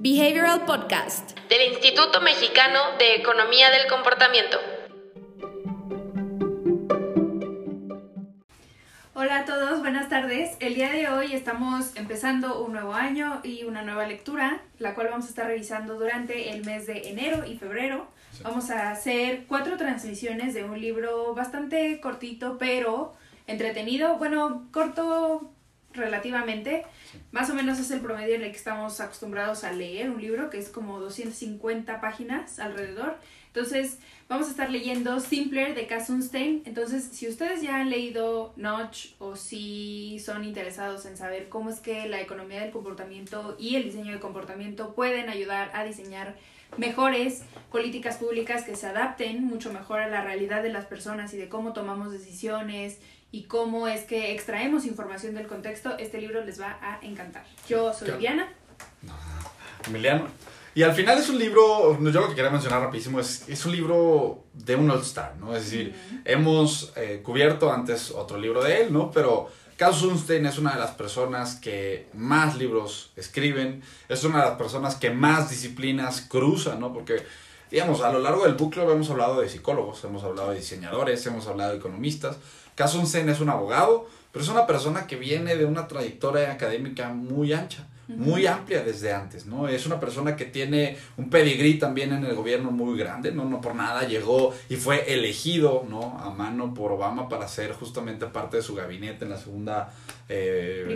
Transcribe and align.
Behavioral 0.00 0.64
Podcast 0.64 1.36
del 1.48 1.72
Instituto 1.72 2.20
Mexicano 2.20 2.78
de 3.00 3.16
Economía 3.16 3.68
del 3.70 3.88
Comportamiento. 3.88 4.56
Hola 9.14 9.40
a 9.40 9.44
todos, 9.44 9.80
buenas 9.80 10.08
tardes. 10.08 10.56
El 10.60 10.76
día 10.76 10.92
de 10.92 11.08
hoy 11.08 11.32
estamos 11.32 11.96
empezando 11.96 12.62
un 12.62 12.74
nuevo 12.74 12.94
año 12.94 13.40
y 13.42 13.64
una 13.64 13.82
nueva 13.82 14.06
lectura, 14.06 14.62
la 14.78 14.94
cual 14.94 15.08
vamos 15.10 15.26
a 15.26 15.30
estar 15.30 15.48
revisando 15.48 15.98
durante 15.98 16.50
el 16.50 16.64
mes 16.64 16.86
de 16.86 17.08
enero 17.08 17.44
y 17.44 17.58
febrero. 17.58 18.06
Vamos 18.44 18.70
a 18.70 18.92
hacer 18.92 19.46
cuatro 19.48 19.76
transmisiones 19.76 20.54
de 20.54 20.62
un 20.62 20.80
libro 20.80 21.34
bastante 21.34 21.98
cortito, 22.00 22.56
pero 22.56 23.14
entretenido. 23.48 24.16
Bueno, 24.16 24.68
corto 24.70 25.50
relativamente. 25.98 26.84
Más 27.32 27.50
o 27.50 27.54
menos 27.54 27.78
es 27.78 27.90
el 27.90 28.00
promedio 28.00 28.34
en 28.34 28.42
el 28.42 28.50
que 28.50 28.56
estamos 28.56 29.00
acostumbrados 29.00 29.64
a 29.64 29.72
leer 29.72 30.10
un 30.10 30.20
libro, 30.20 30.50
que 30.50 30.58
es 30.58 30.68
como 30.68 31.00
250 31.00 32.00
páginas 32.00 32.58
alrededor. 32.58 33.16
Entonces, 33.48 33.98
vamos 34.28 34.46
a 34.46 34.50
estar 34.50 34.70
leyendo 34.70 35.18
Simpler 35.20 35.74
de 35.74 35.86
Kassenstein. 35.86 36.62
Entonces, 36.64 37.04
si 37.12 37.28
ustedes 37.28 37.62
ya 37.62 37.80
han 37.80 37.90
leído 37.90 38.52
Notch 38.56 39.14
o 39.18 39.36
si 39.36 40.18
son 40.20 40.44
interesados 40.44 41.06
en 41.06 41.16
saber 41.16 41.48
cómo 41.48 41.70
es 41.70 41.80
que 41.80 42.08
la 42.08 42.20
economía 42.20 42.60
del 42.60 42.70
comportamiento 42.70 43.56
y 43.58 43.76
el 43.76 43.84
diseño 43.84 44.12
del 44.12 44.20
comportamiento 44.20 44.94
pueden 44.94 45.28
ayudar 45.28 45.70
a 45.74 45.84
diseñar 45.84 46.36
mejores 46.76 47.42
políticas 47.72 48.18
públicas 48.18 48.64
que 48.64 48.76
se 48.76 48.86
adapten 48.86 49.44
mucho 49.44 49.72
mejor 49.72 50.00
a 50.00 50.08
la 50.08 50.22
realidad 50.22 50.62
de 50.62 50.68
las 50.68 50.84
personas 50.84 51.32
y 51.32 51.38
de 51.38 51.48
cómo 51.48 51.72
tomamos 51.72 52.12
decisiones 52.12 52.98
y 53.30 53.44
cómo 53.44 53.88
es 53.88 54.02
que 54.02 54.32
extraemos 54.32 54.86
información 54.86 55.34
del 55.34 55.46
contexto, 55.46 55.96
este 55.98 56.20
libro 56.20 56.44
les 56.44 56.60
va 56.60 56.78
a 56.80 56.98
encantar. 57.02 57.44
Yo 57.68 57.92
soy 57.92 58.12
Diana. 58.12 58.48
Emiliano. 59.86 60.26
Y 60.74 60.82
al 60.82 60.94
final 60.94 61.18
es 61.18 61.28
un 61.28 61.38
libro, 61.38 61.98
yo 62.00 62.20
lo 62.20 62.28
que 62.28 62.36
quería 62.36 62.50
mencionar 62.50 62.80
rapidísimo, 62.80 63.18
es, 63.18 63.48
es 63.48 63.66
un 63.66 63.72
libro 63.72 64.44
de 64.52 64.76
un 64.76 64.88
All-Star, 64.90 65.34
¿no? 65.36 65.56
Es 65.56 65.64
decir, 65.64 65.94
hemos 66.24 66.92
eh, 66.94 67.20
cubierto 67.22 67.72
antes 67.72 68.12
otro 68.12 68.38
libro 68.38 68.62
de 68.62 68.82
él, 68.82 68.92
¿no? 68.92 69.10
Pero 69.10 69.48
Carl 69.76 69.94
Sunstein 69.94 70.46
es 70.46 70.58
una 70.58 70.74
de 70.74 70.80
las 70.80 70.92
personas 70.92 71.56
que 71.56 72.08
más 72.14 72.56
libros 72.56 73.10
escriben, 73.16 73.82
es 74.08 74.22
una 74.24 74.42
de 74.42 74.50
las 74.50 74.58
personas 74.58 74.94
que 74.94 75.10
más 75.10 75.50
disciplinas 75.50 76.20
cruza, 76.20 76.76
¿no? 76.76 76.92
Porque, 76.92 77.24
digamos, 77.70 78.00
a 78.02 78.12
lo 78.12 78.20
largo 78.20 78.44
del 78.44 78.54
bucle 78.54 78.82
hemos 78.82 79.10
hablado 79.10 79.40
de 79.40 79.48
psicólogos, 79.48 80.02
hemos 80.04 80.22
hablado 80.24 80.50
de 80.50 80.56
diseñadores, 80.56 81.24
hemos 81.26 81.46
hablado 81.46 81.72
de 81.72 81.78
economistas, 81.78 82.36
Kasunsen 82.74 83.28
es 83.28 83.40
un 83.40 83.48
abogado, 83.48 84.06
pero 84.32 84.44
es 84.44 84.50
una 84.50 84.66
persona 84.66 85.06
que 85.06 85.16
viene 85.16 85.56
de 85.56 85.64
una 85.64 85.88
trayectoria 85.88 86.52
académica 86.52 87.08
muy 87.08 87.52
ancha, 87.52 87.88
muy 88.06 88.46
amplia 88.46 88.82
desde 88.82 89.12
antes, 89.12 89.44
¿no? 89.44 89.68
Es 89.68 89.84
una 89.84 90.00
persona 90.00 90.34
que 90.34 90.46
tiene 90.46 90.96
un 91.18 91.28
pedigrí 91.28 91.78
también 91.78 92.12
en 92.12 92.24
el 92.24 92.34
gobierno 92.34 92.70
muy 92.70 92.96
grande, 92.98 93.32
¿no? 93.32 93.44
No 93.44 93.60
por 93.60 93.74
nada 93.74 94.06
llegó 94.06 94.54
y 94.70 94.76
fue 94.76 95.12
elegido, 95.12 95.84
¿no? 95.88 96.18
A 96.18 96.30
mano 96.30 96.72
por 96.72 96.92
Obama 96.92 97.28
para 97.28 97.46
ser 97.48 97.72
justamente 97.72 98.26
parte 98.26 98.58
de 98.58 98.62
su 98.62 98.74
gabinete 98.74 99.24
en 99.24 99.30
la 99.30 99.36
segunda... 99.36 99.92
Eh, 100.28 100.86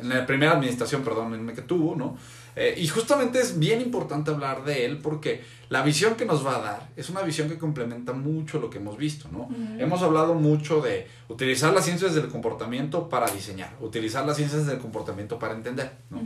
en 0.00 0.08
la 0.08 0.24
primera 0.24 0.52
administración, 0.52 1.02
perdón, 1.02 1.52
que 1.54 1.62
tuvo, 1.62 1.96
¿no? 1.96 2.16
Eh, 2.60 2.74
y 2.76 2.88
justamente 2.88 3.40
es 3.40 3.60
bien 3.60 3.80
importante 3.80 4.32
hablar 4.32 4.64
de 4.64 4.84
él 4.84 4.98
porque 4.98 5.44
la 5.68 5.82
visión 5.82 6.16
que 6.16 6.24
nos 6.24 6.44
va 6.44 6.56
a 6.56 6.60
dar 6.60 6.88
es 6.96 7.08
una 7.08 7.22
visión 7.22 7.48
que 7.48 7.56
complementa 7.56 8.12
mucho 8.12 8.58
lo 8.58 8.68
que 8.68 8.78
hemos 8.78 8.96
visto, 8.96 9.28
¿no? 9.30 9.48
Hemos 9.78 10.02
hablado 10.02 10.34
mucho 10.34 10.80
de 10.80 11.06
utilizar 11.28 11.72
las 11.72 11.84
ciencias 11.84 12.16
del 12.16 12.26
comportamiento 12.26 13.08
para 13.08 13.30
diseñar, 13.30 13.76
utilizar 13.80 14.26
las 14.26 14.38
ciencias 14.38 14.66
del 14.66 14.78
comportamiento 14.78 15.38
para 15.38 15.54
entender, 15.54 15.92
¿no? 16.10 16.20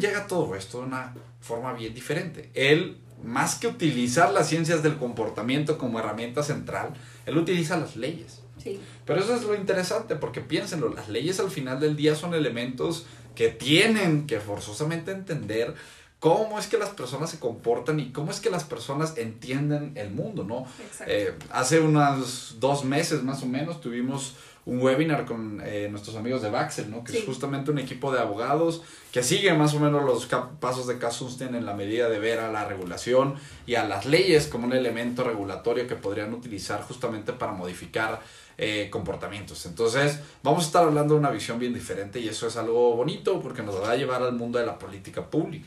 llega 0.00 0.20
a 0.20 0.26
todo 0.26 0.54
esto 0.54 0.78
de 0.78 0.86
una 0.86 1.14
forma 1.38 1.74
bien 1.74 1.92
diferente. 1.92 2.50
Él, 2.54 2.96
más 3.22 3.56
que 3.56 3.66
utilizar 3.66 4.32
las 4.32 4.48
ciencias 4.48 4.82
del 4.82 4.96
comportamiento 4.96 5.76
como 5.76 5.98
herramienta 5.98 6.42
central, 6.42 6.94
él 7.26 7.36
utiliza 7.36 7.76
las 7.76 7.94
leyes. 7.94 8.40
Sí. 8.56 8.80
Pero 9.04 9.20
eso 9.20 9.34
es 9.34 9.42
lo 9.42 9.54
interesante, 9.54 10.16
porque 10.16 10.40
piénsenlo, 10.40 10.88
las 10.88 11.10
leyes 11.10 11.40
al 11.40 11.50
final 11.50 11.78
del 11.78 11.94
día 11.94 12.14
son 12.14 12.32
elementos 12.32 13.04
que 13.34 13.48
tienen 13.48 14.26
que 14.26 14.40
forzosamente 14.40 15.12
entender 15.12 15.74
cómo 16.20 16.58
es 16.58 16.68
que 16.68 16.78
las 16.78 16.88
personas 16.88 17.30
se 17.30 17.38
comportan 17.38 18.00
y 18.00 18.10
cómo 18.10 18.30
es 18.30 18.40
que 18.40 18.48
las 18.48 18.64
personas 18.64 19.18
entienden 19.18 19.92
el 19.94 20.10
mundo, 20.10 20.42
¿no? 20.42 20.66
Eh, 21.06 21.36
hace 21.50 21.80
unos 21.80 22.56
dos 22.60 22.84
meses 22.84 23.22
más 23.22 23.42
o 23.42 23.46
menos 23.46 23.82
tuvimos 23.82 24.34
un 24.66 24.80
webinar 24.80 25.26
con 25.26 25.60
eh, 25.64 25.88
nuestros 25.90 26.16
amigos 26.16 26.40
de 26.42 26.50
Baxel, 26.50 26.90
¿no? 26.90 27.04
Que 27.04 27.18
es 27.18 27.24
justamente 27.24 27.70
un 27.70 27.78
equipo 27.78 28.12
de 28.12 28.20
abogados 28.20 28.82
que 29.12 29.22
sigue 29.22 29.52
más 29.54 29.74
o 29.74 29.80
menos 29.80 30.04
los 30.04 30.26
pasos 30.58 30.86
de 30.86 30.98
Kasunstein 30.98 31.54
en 31.54 31.66
la 31.66 31.74
medida 31.74 32.08
de 32.08 32.18
ver 32.18 32.40
a 32.40 32.50
la 32.50 32.64
regulación 32.64 33.34
y 33.66 33.74
a 33.74 33.84
las 33.84 34.06
leyes 34.06 34.46
como 34.46 34.66
un 34.66 34.72
elemento 34.72 35.22
regulatorio 35.22 35.86
que 35.86 35.96
podrían 35.96 36.32
utilizar 36.32 36.82
justamente 36.82 37.32
para 37.32 37.52
modificar 37.52 38.20
eh, 38.56 38.88
comportamientos. 38.90 39.66
Entonces, 39.66 40.20
vamos 40.42 40.64
a 40.64 40.66
estar 40.66 40.84
hablando 40.84 41.14
de 41.14 41.20
una 41.20 41.30
visión 41.30 41.58
bien 41.58 41.74
diferente 41.74 42.20
y 42.20 42.28
eso 42.28 42.46
es 42.46 42.56
algo 42.56 42.96
bonito 42.96 43.40
porque 43.42 43.62
nos 43.62 43.82
va 43.82 43.90
a 43.90 43.96
llevar 43.96 44.22
al 44.22 44.32
mundo 44.32 44.58
de 44.58 44.66
la 44.66 44.78
política 44.78 45.28
pública. 45.28 45.66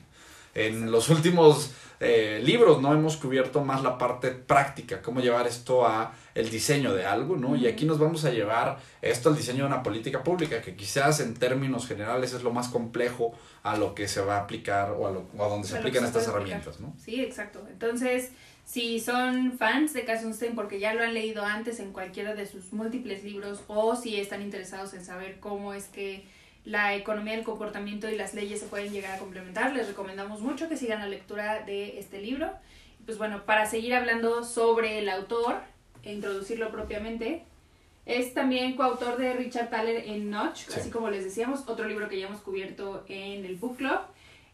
En 0.53 0.91
los 0.91 1.09
últimos 1.09 1.71
eh, 1.99 2.39
libros 2.43 2.79
no 2.79 2.93
hemos 2.93 3.17
cubierto 3.17 3.63
más 3.63 3.81
la 3.81 3.97
parte 3.97 4.29
práctica, 4.29 5.01
cómo 5.01 5.19
llevar 5.19 5.47
esto 5.47 5.85
a 5.85 6.13
el 6.35 6.49
diseño 6.49 6.93
de 6.93 7.05
algo, 7.05 7.35
¿no? 7.37 7.55
Y 7.55 7.65
aquí 7.65 7.85
nos 7.85 7.97
vamos 7.97 8.23
a 8.25 8.29
llevar 8.29 8.77
esto 9.01 9.29
al 9.29 9.35
diseño 9.35 9.63
de 9.63 9.67
una 9.67 9.81
política 9.81 10.23
pública, 10.23 10.61
que 10.61 10.75
quizás 10.75 11.19
en 11.19 11.33
términos 11.33 11.87
generales 11.87 12.33
es 12.33 12.43
lo 12.43 12.51
más 12.51 12.67
complejo 12.67 13.33
a 13.63 13.77
lo 13.77 13.95
que 13.95 14.07
se 14.07 14.21
va 14.21 14.37
a 14.37 14.41
aplicar 14.41 14.91
o 14.91 15.07
a, 15.07 15.11
lo, 15.11 15.27
a 15.43 15.49
donde 15.49 15.67
se 15.67 15.77
aplican 15.77 16.05
estas 16.05 16.27
herramientas, 16.27 16.79
¿no? 16.79 16.93
Sí, 17.03 17.19
exacto. 17.19 17.65
Entonces, 17.67 18.31
si 18.63 18.99
son 18.99 19.57
fans 19.57 19.93
de 19.93 20.05
Kassenstein 20.05 20.53
porque 20.53 20.79
ya 20.79 20.93
lo 20.93 21.01
han 21.01 21.15
leído 21.15 21.43
antes 21.43 21.79
en 21.79 21.93
cualquiera 21.93 22.35
de 22.35 22.45
sus 22.45 22.73
múltiples 22.73 23.23
libros 23.23 23.63
o 23.67 23.95
si 23.95 24.19
están 24.19 24.43
interesados 24.43 24.93
en 24.93 25.03
saber 25.03 25.39
cómo 25.39 25.73
es 25.73 25.85
que 25.85 26.25
la 26.67 26.95
economía 26.95 27.33
del 27.33 27.45
comportamiento 27.45 28.09
y 28.09 28.17
las 28.17 28.33
leyes 28.33 28.59
se 28.59 28.65
pueden 28.65 28.91
llegar 28.91 29.15
a 29.15 29.19
complementar, 29.19 29.73
les 29.73 29.87
recomendamos 29.87 30.41
mucho 30.41 30.67
que 30.67 30.75
sigan 30.75 30.99
la 30.99 31.07
lectura 31.07 31.63
de 31.63 31.97
este 31.97 32.21
libro. 32.21 32.51
Pues 33.05 33.17
bueno, 33.17 33.45
para 33.45 33.65
seguir 33.65 33.95
hablando 33.95 34.43
sobre 34.43 34.99
el 34.99 35.07
autor 35.07 35.61
e 36.03 36.11
introducirlo 36.11 36.69
propiamente, 36.69 37.43
es 38.05 38.33
también 38.33 38.75
coautor 38.75 39.15
de 39.15 39.31
Richard 39.31 39.69
Thaler 39.69 40.09
en 40.09 40.29
Notch, 40.29 40.67
así 40.75 40.89
como 40.89 41.09
les 41.09 41.23
decíamos, 41.23 41.63
otro 41.67 41.87
libro 41.87 42.09
que 42.09 42.19
ya 42.19 42.27
hemos 42.27 42.41
cubierto 42.41 43.05
en 43.07 43.45
el 43.45 43.55
Book 43.55 43.77
Club. 43.77 43.99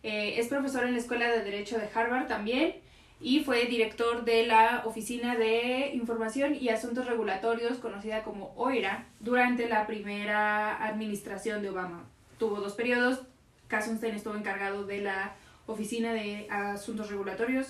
Eh, 0.03 0.35
es 0.37 0.49
profesor 0.49 0.83
en 0.83 0.93
la 0.93 0.99
Escuela 0.99 1.27
de 1.31 1.43
Derecho 1.43 1.79
de 1.79 1.89
Harvard 1.95 2.27
también 2.27 2.75
y 3.19 3.43
fue 3.43 3.65
director 3.65 4.25
de 4.25 4.45
la 4.45 4.83
Oficina 4.85 5.35
de 5.35 5.91
Información 5.93 6.55
y 6.55 6.69
Asuntos 6.69 7.05
Regulatorios, 7.05 7.77
conocida 7.77 8.23
como 8.23 8.53
OIRA, 8.57 9.07
durante 9.19 9.69
la 9.69 9.87
primera 9.87 10.85
administración 10.85 11.61
de 11.61 11.69
Obama. 11.69 12.05
Tuvo 12.37 12.59
dos 12.59 12.73
periodos. 12.73 13.21
Kassenstein 13.67 14.15
estuvo 14.15 14.35
encargado 14.35 14.85
de 14.85 15.01
la 15.01 15.35
Oficina 15.67 16.13
de 16.13 16.47
Asuntos 16.49 17.09
Regulatorios 17.09 17.67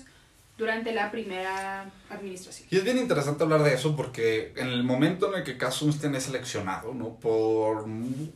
durante 0.57 0.91
la 0.93 1.11
primera 1.11 1.91
administración. 2.09 2.67
Y 2.71 2.77
es 2.77 2.83
bien 2.83 2.97
interesante 2.97 3.43
hablar 3.43 3.63
de 3.63 3.73
eso 3.73 3.95
porque 3.95 4.53
en 4.55 4.67
el 4.67 4.83
momento 4.83 5.29
en 5.29 5.39
el 5.39 5.43
que 5.43 5.57
Kassenstein 5.57 6.15
es 6.15 6.23
seleccionado, 6.23 6.93
¿no? 6.93 7.15
Por, 7.15 7.85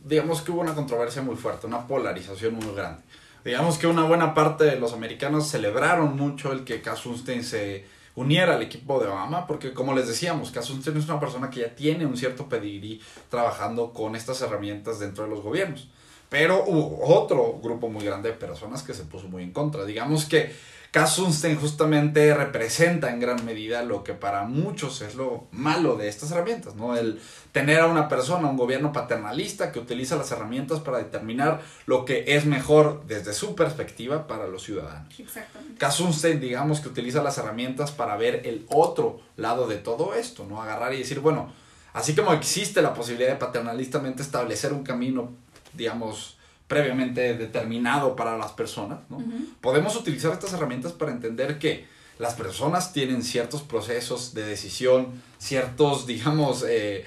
digamos 0.04 0.42
que 0.42 0.50
hubo 0.50 0.60
una 0.60 0.74
controversia 0.74 1.22
muy 1.22 1.36
fuerte, 1.36 1.66
una 1.66 1.86
polarización 1.86 2.54
muy 2.54 2.74
grande 2.74 3.02
digamos 3.48 3.78
que 3.78 3.86
una 3.86 4.04
buena 4.04 4.34
parte 4.34 4.64
de 4.64 4.78
los 4.78 4.92
americanos 4.92 5.48
celebraron 5.48 6.16
mucho 6.16 6.52
el 6.52 6.64
que 6.64 6.82
Kasunstein 6.82 7.42
se 7.42 7.86
uniera 8.14 8.56
al 8.56 8.62
equipo 8.62 9.00
de 9.00 9.08
Obama, 9.08 9.46
porque 9.46 9.72
como 9.72 9.94
les 9.94 10.06
decíamos, 10.06 10.50
Kasunstein 10.50 10.98
es 10.98 11.06
una 11.06 11.18
persona 11.18 11.48
que 11.48 11.60
ya 11.60 11.74
tiene 11.74 12.04
un 12.04 12.14
cierto 12.18 12.46
pedigrí 12.46 13.00
trabajando 13.30 13.94
con 13.94 14.16
estas 14.16 14.42
herramientas 14.42 14.98
dentro 14.98 15.24
de 15.24 15.30
los 15.30 15.40
gobiernos. 15.40 15.88
Pero 16.28 16.62
hubo 16.66 17.06
otro 17.06 17.58
grupo 17.62 17.88
muy 17.88 18.04
grande 18.04 18.28
de 18.28 18.34
personas 18.36 18.82
que 18.82 18.92
se 18.92 19.04
puso 19.04 19.28
muy 19.28 19.42
en 19.44 19.52
contra. 19.52 19.86
Digamos 19.86 20.26
que 20.26 20.54
Kasunsten 20.90 21.56
justamente 21.56 22.34
representa 22.34 23.10
en 23.10 23.20
gran 23.20 23.44
medida 23.44 23.82
lo 23.82 24.02
que 24.04 24.14
para 24.14 24.44
muchos 24.44 25.02
es 25.02 25.16
lo 25.16 25.46
malo 25.52 25.96
de 25.96 26.08
estas 26.08 26.30
herramientas, 26.30 26.76
¿no? 26.76 26.96
El 26.96 27.20
tener 27.52 27.80
a 27.80 27.86
una 27.86 28.08
persona, 28.08 28.48
un 28.48 28.56
gobierno 28.56 28.90
paternalista 28.90 29.70
que 29.70 29.80
utiliza 29.80 30.16
las 30.16 30.32
herramientas 30.32 30.80
para 30.80 30.98
determinar 30.98 31.60
lo 31.84 32.06
que 32.06 32.24
es 32.28 32.46
mejor 32.46 33.04
desde 33.06 33.34
su 33.34 33.54
perspectiva 33.54 34.26
para 34.26 34.46
los 34.46 34.62
ciudadanos. 34.62 35.12
Exactamente. 35.18 36.38
digamos 36.38 36.80
que 36.80 36.88
utiliza 36.88 37.22
las 37.22 37.36
herramientas 37.36 37.90
para 37.92 38.16
ver 38.16 38.46
el 38.46 38.64
otro 38.70 39.20
lado 39.36 39.66
de 39.66 39.76
todo 39.76 40.14
esto, 40.14 40.46
¿no? 40.48 40.62
Agarrar 40.62 40.94
y 40.94 40.98
decir, 40.98 41.20
bueno, 41.20 41.52
así 41.92 42.14
como 42.14 42.32
existe 42.32 42.80
la 42.80 42.94
posibilidad 42.94 43.30
de 43.30 43.36
paternalistamente 43.36 44.22
establecer 44.22 44.72
un 44.72 44.84
camino, 44.84 45.32
digamos, 45.74 46.37
previamente 46.68 47.34
determinado 47.34 48.14
para 48.14 48.36
las 48.36 48.52
personas, 48.52 49.00
¿no? 49.08 49.22
Podemos 49.60 49.96
utilizar 49.96 50.32
estas 50.32 50.52
herramientas 50.52 50.92
para 50.92 51.10
entender 51.10 51.58
que 51.58 51.86
las 52.18 52.34
personas 52.34 52.92
tienen 52.92 53.22
ciertos 53.22 53.62
procesos 53.62 54.34
de 54.34 54.44
decisión, 54.44 55.22
ciertos, 55.38 56.06
digamos, 56.06 56.64
eh, 56.68 57.04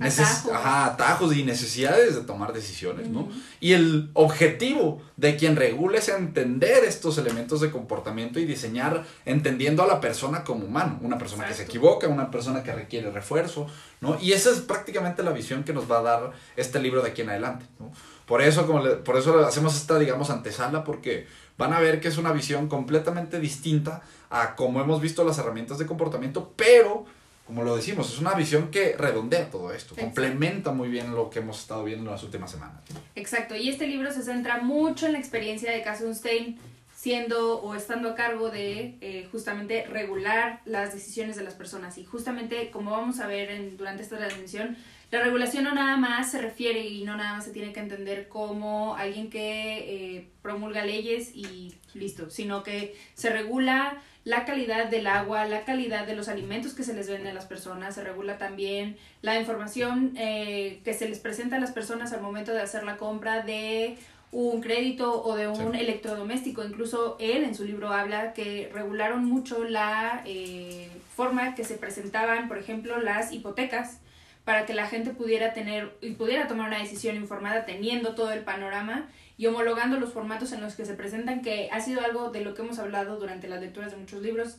Atajos. 0.00 0.52
ajá, 0.52 0.86
atajos 0.86 1.36
y 1.36 1.44
necesidades 1.44 2.14
de 2.14 2.22
tomar 2.22 2.52
decisiones, 2.54 3.08
¿no? 3.08 3.28
Y 3.60 3.74
el 3.74 4.10
objetivo 4.14 5.02
de 5.18 5.36
quien 5.36 5.54
regula 5.54 5.98
es 5.98 6.08
entender 6.08 6.84
estos 6.84 7.18
elementos 7.18 7.60
de 7.60 7.70
comportamiento 7.70 8.40
y 8.40 8.46
diseñar 8.46 9.04
entendiendo 9.26 9.82
a 9.82 9.86
la 9.86 10.00
persona 10.00 10.44
como 10.44 10.64
humano, 10.64 10.98
una 11.02 11.18
persona 11.18 11.46
que 11.46 11.52
se 11.54 11.64
equivoca, 11.64 12.08
una 12.08 12.30
persona 12.30 12.62
que 12.62 12.72
requiere 12.72 13.10
refuerzo, 13.10 13.66
¿no? 14.00 14.18
Y 14.20 14.32
esa 14.32 14.50
es 14.50 14.60
prácticamente 14.60 15.22
la 15.22 15.32
visión 15.32 15.62
que 15.62 15.74
nos 15.74 15.90
va 15.90 15.98
a 15.98 16.02
dar 16.02 16.32
este 16.56 16.80
libro 16.80 17.02
de 17.02 17.10
aquí 17.10 17.20
en 17.22 17.30
adelante, 17.30 17.66
¿no? 17.78 17.92
Por 18.26 18.40
eso, 18.40 18.66
como 18.66 18.80
le- 18.82 18.96
por 18.96 19.16
eso 19.18 19.44
hacemos 19.46 19.76
esta, 19.76 19.98
digamos, 19.98 20.30
antesala, 20.30 20.84
porque 20.84 21.26
van 21.58 21.74
a 21.74 21.80
ver 21.80 22.00
que 22.00 22.08
es 22.08 22.16
una 22.16 22.32
visión 22.32 22.66
completamente 22.68 23.38
distinta 23.40 24.00
a 24.30 24.56
cómo 24.56 24.80
hemos 24.80 25.02
visto 25.02 25.22
las 25.22 25.36
herramientas 25.38 25.78
de 25.78 25.86
comportamiento, 25.86 26.54
pero, 26.56 27.04
como 27.52 27.64
lo 27.64 27.76
decimos, 27.76 28.10
es 28.10 28.18
una 28.18 28.32
visión 28.32 28.70
que 28.70 28.96
redondea 28.96 29.50
todo 29.50 29.74
esto, 29.74 29.92
Exacto. 29.94 30.02
complementa 30.22 30.72
muy 30.72 30.88
bien 30.88 31.10
lo 31.14 31.28
que 31.28 31.40
hemos 31.40 31.60
estado 31.60 31.84
viendo 31.84 32.06
en 32.06 32.12
las 32.12 32.22
últimas 32.22 32.50
semanas. 32.50 32.80
Exacto, 33.14 33.54
y 33.54 33.68
este 33.68 33.86
libro 33.86 34.10
se 34.10 34.22
centra 34.22 34.62
mucho 34.62 35.04
en 35.04 35.12
la 35.12 35.18
experiencia 35.18 35.70
de 35.70 35.82
Kassenstein 35.82 36.58
siendo 36.96 37.60
o 37.60 37.74
estando 37.74 38.08
a 38.10 38.14
cargo 38.14 38.48
de 38.48 38.96
eh, 39.02 39.28
justamente 39.30 39.84
regular 39.86 40.60
las 40.64 40.94
decisiones 40.94 41.36
de 41.36 41.42
las 41.42 41.52
personas. 41.54 41.98
Y 41.98 42.04
justamente, 42.04 42.70
como 42.70 42.92
vamos 42.92 43.20
a 43.20 43.26
ver 43.26 43.50
en- 43.50 43.76
durante 43.76 44.02
esta 44.02 44.16
transmisión, 44.16 44.76
la 45.10 45.20
regulación 45.22 45.64
no 45.64 45.74
nada 45.74 45.98
más 45.98 46.30
se 46.30 46.40
refiere 46.40 46.86
y 46.86 47.04
no 47.04 47.16
nada 47.18 47.34
más 47.34 47.44
se 47.44 47.50
tiene 47.50 47.74
que 47.74 47.80
entender 47.80 48.28
como 48.28 48.94
alguien 48.96 49.28
que 49.28 50.16
eh, 50.16 50.28
promulga 50.40 50.86
leyes 50.86 51.32
y 51.34 51.74
listo, 51.92 52.30
sino 52.30 52.62
que 52.62 52.96
se 53.12 53.28
regula 53.28 54.00
la 54.24 54.44
calidad 54.44 54.86
del 54.86 55.06
agua, 55.08 55.46
la 55.46 55.64
calidad 55.64 56.06
de 56.06 56.14
los 56.14 56.28
alimentos 56.28 56.74
que 56.74 56.84
se 56.84 56.94
les 56.94 57.08
venden 57.08 57.28
a 57.28 57.34
las 57.34 57.46
personas, 57.46 57.94
se 57.96 58.04
regula 58.04 58.38
también 58.38 58.96
la 59.20 59.38
información 59.40 60.14
eh, 60.16 60.80
que 60.84 60.94
se 60.94 61.08
les 61.08 61.18
presenta 61.18 61.56
a 61.56 61.60
las 61.60 61.72
personas 61.72 62.12
al 62.12 62.20
momento 62.22 62.52
de 62.52 62.60
hacer 62.60 62.84
la 62.84 62.96
compra 62.98 63.42
de 63.42 63.96
un 64.30 64.60
crédito 64.62 65.22
o 65.24 65.34
de 65.36 65.48
un 65.48 65.72
Sí. 65.72 65.80
electrodoméstico. 65.80 66.64
Incluso 66.64 67.16
él 67.20 67.44
en 67.44 67.54
su 67.54 67.64
libro 67.64 67.92
habla 67.92 68.32
que 68.32 68.70
regularon 68.72 69.24
mucho 69.24 69.64
la 69.64 70.22
eh, 70.24 70.88
forma 71.14 71.54
que 71.54 71.64
se 71.64 71.74
presentaban, 71.74 72.48
por 72.48 72.58
ejemplo, 72.58 72.98
las 73.00 73.32
hipotecas 73.32 73.98
para 74.44 74.66
que 74.66 74.72
la 74.74 74.86
gente 74.86 75.10
pudiera 75.10 75.52
tener 75.52 75.92
y 76.00 76.12
pudiera 76.12 76.48
tomar 76.48 76.68
una 76.68 76.78
decisión 76.78 77.16
informada 77.16 77.64
teniendo 77.66 78.14
todo 78.14 78.32
el 78.32 78.40
panorama 78.40 79.08
y 79.42 79.46
homologando 79.48 79.98
los 79.98 80.12
formatos 80.12 80.52
en 80.52 80.60
los 80.60 80.76
que 80.76 80.84
se 80.84 80.94
presentan, 80.94 81.42
que 81.42 81.68
ha 81.72 81.80
sido 81.80 82.00
algo 82.00 82.30
de 82.30 82.42
lo 82.42 82.54
que 82.54 82.62
hemos 82.62 82.78
hablado 82.78 83.18
durante 83.18 83.48
las 83.48 83.60
lecturas 83.60 83.90
de 83.90 83.96
muchos 83.96 84.22
libros. 84.22 84.58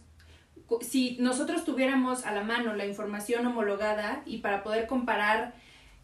Si 0.81 1.15
nosotros 1.21 1.63
tuviéramos 1.63 2.25
a 2.25 2.33
la 2.33 2.43
mano 2.43 2.73
la 2.75 2.85
información 2.85 3.45
homologada 3.47 4.23
y 4.25 4.39
para 4.39 4.61
poder 4.61 4.85
comparar 4.85 5.53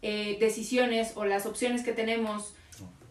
eh, 0.00 0.38
decisiones 0.40 1.12
o 1.14 1.26
las 1.26 1.44
opciones 1.44 1.82
que 1.82 1.92
tenemos 1.92 2.54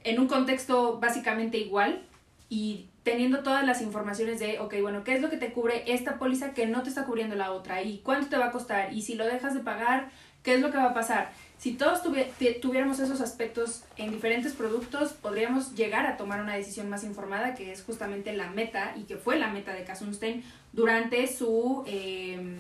en 0.03 0.19
un 0.19 0.27
contexto 0.27 0.99
básicamente 0.99 1.59
igual 1.59 2.01
y 2.49 2.87
teniendo 3.03 3.43
todas 3.43 3.63
las 3.63 3.83
informaciones 3.83 4.39
de, 4.39 4.57
ok, 4.57 4.73
bueno, 4.81 5.03
¿qué 5.03 5.13
es 5.13 5.21
lo 5.21 5.29
que 5.29 5.37
te 5.37 5.53
cubre 5.53 5.83
esta 5.85 6.17
póliza 6.17 6.55
que 6.55 6.65
no 6.65 6.81
te 6.81 6.89
está 6.89 7.05
cubriendo 7.05 7.35
la 7.35 7.51
otra? 7.51 7.83
¿Y 7.83 7.99
cuánto 7.99 8.27
te 8.27 8.37
va 8.39 8.47
a 8.47 8.51
costar? 8.51 8.91
Y 8.91 9.03
si 9.03 9.13
lo 9.13 9.27
dejas 9.27 9.53
de 9.53 9.59
pagar, 9.59 10.09
¿qué 10.43 10.55
es 10.55 10.61
lo 10.61 10.71
que 10.71 10.77
va 10.77 10.85
a 10.85 10.93
pasar? 10.93 11.31
Si 11.57 11.73
todos 11.73 12.01
tuviéramos 12.61 12.99
esos 12.99 13.19
aspectos 13.19 13.83
en 13.97 14.11
diferentes 14.11 14.53
productos, 14.53 15.11
podríamos 15.11 15.75
llegar 15.75 16.05
a 16.05 16.15
tomar 16.15 16.41
una 16.41 16.55
decisión 16.55 16.89
más 16.89 17.03
informada, 17.03 17.53
que 17.53 17.73
es 17.73 17.83
justamente 17.83 18.31
la 18.31 18.49
meta 18.49 18.93
y 18.95 19.03
que 19.03 19.17
fue 19.17 19.37
la 19.37 19.49
meta 19.49 19.73
de 19.73 19.83
Kasunstein 19.83 20.43
durante 20.71 21.27
su 21.27 21.83
eh, 21.85 22.55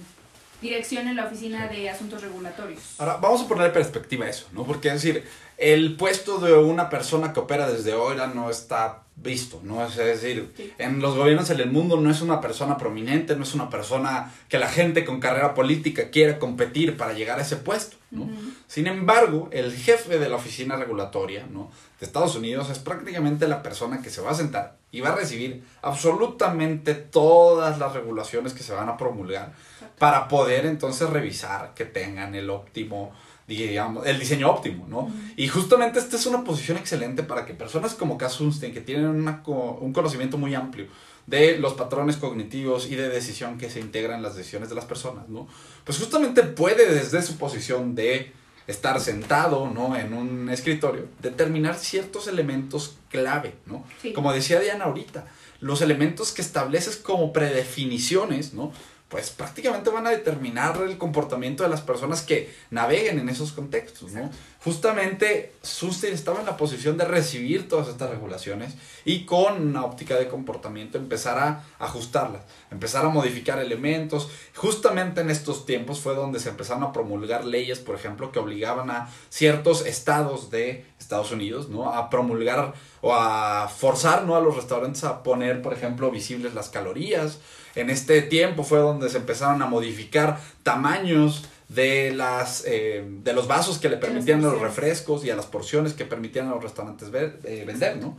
dirección 0.61 1.07
en 1.07 1.15
la 1.15 1.25
Oficina 1.25 1.69
de 1.69 1.89
Asuntos 1.89 2.21
Regulatorios. 2.21 2.99
Ahora, 2.99 3.15
vamos 3.17 3.41
a 3.41 3.47
poner 3.47 3.67
en 3.67 3.73
perspectiva 3.73 4.27
eso, 4.27 4.47
¿no? 4.51 4.65
Porque 4.65 4.89
es 4.89 4.95
decir, 4.95 5.23
el 5.57 5.95
puesto 5.95 6.39
de 6.39 6.53
una 6.55 6.89
persona 6.89 7.31
que 7.31 7.39
opera 7.39 7.71
desde 7.71 7.93
ahora 7.93 8.27
no 8.27 8.49
está 8.49 9.03
visto, 9.21 9.59
¿no? 9.63 9.85
Es 9.85 9.95
decir, 9.97 10.53
Sí. 10.55 10.73
en 10.77 11.01
los 11.01 11.15
gobiernos 11.15 11.49
en 11.49 11.59
el 11.59 11.69
mundo 11.69 11.97
no 11.99 12.09
es 12.09 12.21
una 12.21 12.39
persona 12.39 12.77
prominente, 12.77 13.35
no 13.35 13.43
es 13.43 13.53
una 13.53 13.69
persona 13.69 14.31
que 14.47 14.57
la 14.57 14.67
gente 14.69 15.03
con 15.03 15.19
carrera 15.19 15.53
política 15.53 16.09
quiera 16.09 16.39
competir 16.39 16.95
para 16.95 17.13
llegar 17.13 17.37
a 17.37 17.41
ese 17.41 17.57
puesto, 17.57 17.97
¿no? 18.11 18.29
Sin 18.67 18.87
embargo, 18.87 19.49
el 19.51 19.73
jefe 19.75 20.19
de 20.19 20.29
la 20.29 20.37
oficina 20.37 20.77
regulatoria, 20.77 21.45
¿no? 21.51 21.69
De 21.99 22.05
Estados 22.05 22.35
Unidos 22.35 22.69
es 22.69 22.79
prácticamente 22.79 23.47
la 23.47 23.61
persona 23.61 24.01
que 24.01 24.09
se 24.09 24.21
va 24.21 24.31
a 24.31 24.35
sentar 24.35 24.77
y 24.91 25.01
va 25.01 25.09
a 25.09 25.15
recibir 25.15 25.63
absolutamente 25.81 26.93
todas 26.95 27.77
las 27.77 27.93
regulaciones 27.93 28.53
que 28.53 28.63
se 28.63 28.73
van 28.73 28.89
a 28.89 28.97
promulgar 28.97 29.51
para 29.97 30.27
poder 30.27 30.65
entonces 30.65 31.09
revisar 31.09 31.73
que 31.73 31.85
tengan 31.85 32.35
el 32.35 32.49
óptimo, 32.49 33.13
digamos, 33.57 34.05
el 34.05 34.19
diseño 34.19 34.49
óptimo, 34.49 34.85
¿no? 34.87 35.11
Y 35.35 35.47
justamente 35.47 35.99
esta 35.99 36.15
es 36.15 36.25
una 36.25 36.43
posición 36.43 36.77
excelente 36.77 37.23
para 37.23 37.45
que 37.45 37.53
personas 37.53 37.95
como 37.95 38.17
Kasunstein, 38.17 38.73
que 38.73 38.81
tienen 38.81 39.07
una 39.07 39.41
un 39.45 39.91
conocimiento 39.91 40.37
muy 40.37 40.53
amplio 40.55 40.87
de 41.25 41.57
los 41.57 41.73
patrones 41.73 42.17
cognitivos 42.17 42.89
y 42.89 42.95
de 42.95 43.09
decisión 43.09 43.57
que 43.57 43.69
se 43.69 43.79
integran 43.79 44.17
en 44.17 44.23
las 44.23 44.35
decisiones 44.35 44.69
de 44.69 44.75
las 44.75 44.85
personas, 44.85 45.29
¿no? 45.29 45.47
Pues 45.83 45.97
justamente 45.97 46.43
puede 46.43 46.93
desde 46.93 47.21
su 47.21 47.37
posición 47.37 47.95
de 47.95 48.31
estar 48.67 48.99
sentado, 48.99 49.69
¿no? 49.69 49.95
En 49.95 50.13
un 50.13 50.49
escritorio, 50.49 51.07
determinar 51.21 51.75
ciertos 51.75 52.27
elementos 52.27 52.97
clave, 53.09 53.55
¿no? 53.65 53.83
Sí. 54.01 54.13
Como 54.13 54.31
decía 54.31 54.59
Diana 54.59 54.85
ahorita, 54.85 55.25
los 55.59 55.81
elementos 55.81 56.31
que 56.31 56.41
estableces 56.41 56.97
como 56.97 57.33
predefiniciones, 57.33 58.53
¿no? 58.53 58.71
Pues 59.09 59.31
prácticamente 59.31 59.89
van 59.89 60.05
a 60.05 60.11
determinar 60.11 60.79
el 60.83 60.99
comportamiento 60.99 61.63
de 61.63 61.69
las 61.69 61.81
personas 61.81 62.21
que 62.21 62.53
naveguen 62.69 63.17
en 63.17 63.27
esos 63.27 63.51
contextos, 63.51 64.11
¿no? 64.11 64.29
Justamente 64.63 65.53
Suster 65.63 66.13
estaba 66.13 66.41
en 66.41 66.45
la 66.45 66.57
posición 66.57 66.95
de 66.97 67.05
recibir 67.05 67.67
todas 67.67 67.87
estas 67.87 68.11
regulaciones 68.11 68.75
y 69.05 69.25
con 69.25 69.69
una 69.69 69.83
óptica 69.83 70.15
de 70.15 70.27
comportamiento 70.27 70.99
empezar 70.99 71.39
a 71.39 71.63
ajustarlas, 71.79 72.43
empezar 72.69 73.03
a 73.03 73.09
modificar 73.09 73.57
elementos. 73.57 74.29
Justamente 74.55 75.21
en 75.21 75.31
estos 75.31 75.65
tiempos 75.65 76.01
fue 76.01 76.13
donde 76.13 76.39
se 76.39 76.49
empezaron 76.49 76.83
a 76.83 76.93
promulgar 76.93 77.45
leyes, 77.45 77.79
por 77.79 77.95
ejemplo, 77.95 78.31
que 78.31 78.39
obligaban 78.39 78.91
a 78.91 79.09
ciertos 79.29 79.85
estados 79.87 80.51
de 80.51 80.85
Estados 80.99 81.31
Unidos, 81.31 81.69
¿no? 81.69 81.91
A 81.91 82.09
promulgar 82.09 82.73
o 83.01 83.13
a 83.13 83.67
forzar, 83.67 84.25
¿no? 84.25 84.35
A 84.35 84.41
los 84.41 84.55
restaurantes 84.55 85.03
a 85.03 85.23
poner, 85.23 85.61
por 85.61 85.73
ejemplo, 85.73 86.11
visibles 86.11 86.53
las 86.53 86.69
calorías. 86.69 87.39
En 87.75 87.89
este 87.89 88.21
tiempo 88.21 88.63
fue 88.63 88.79
donde 88.79 89.09
se 89.09 89.17
empezaron 89.17 89.61
a 89.61 89.65
modificar 89.67 90.39
tamaños 90.63 91.45
de 91.69 92.11
las 92.11 92.63
eh, 92.65 93.05
de 93.07 93.33
los 93.33 93.47
vasos 93.47 93.77
que 93.77 93.89
le 93.89 93.97
permitían 93.97 94.39
a 94.43 94.49
los 94.51 94.59
refrescos 94.59 95.23
y 95.23 95.29
a 95.29 95.35
las 95.35 95.45
porciones 95.45 95.93
que 95.93 96.03
permitían 96.05 96.47
a 96.47 96.51
los 96.51 96.63
restaurantes 96.63 97.11
ver- 97.11 97.39
eh, 97.43 97.63
vender, 97.65 97.97
¿no? 97.97 98.17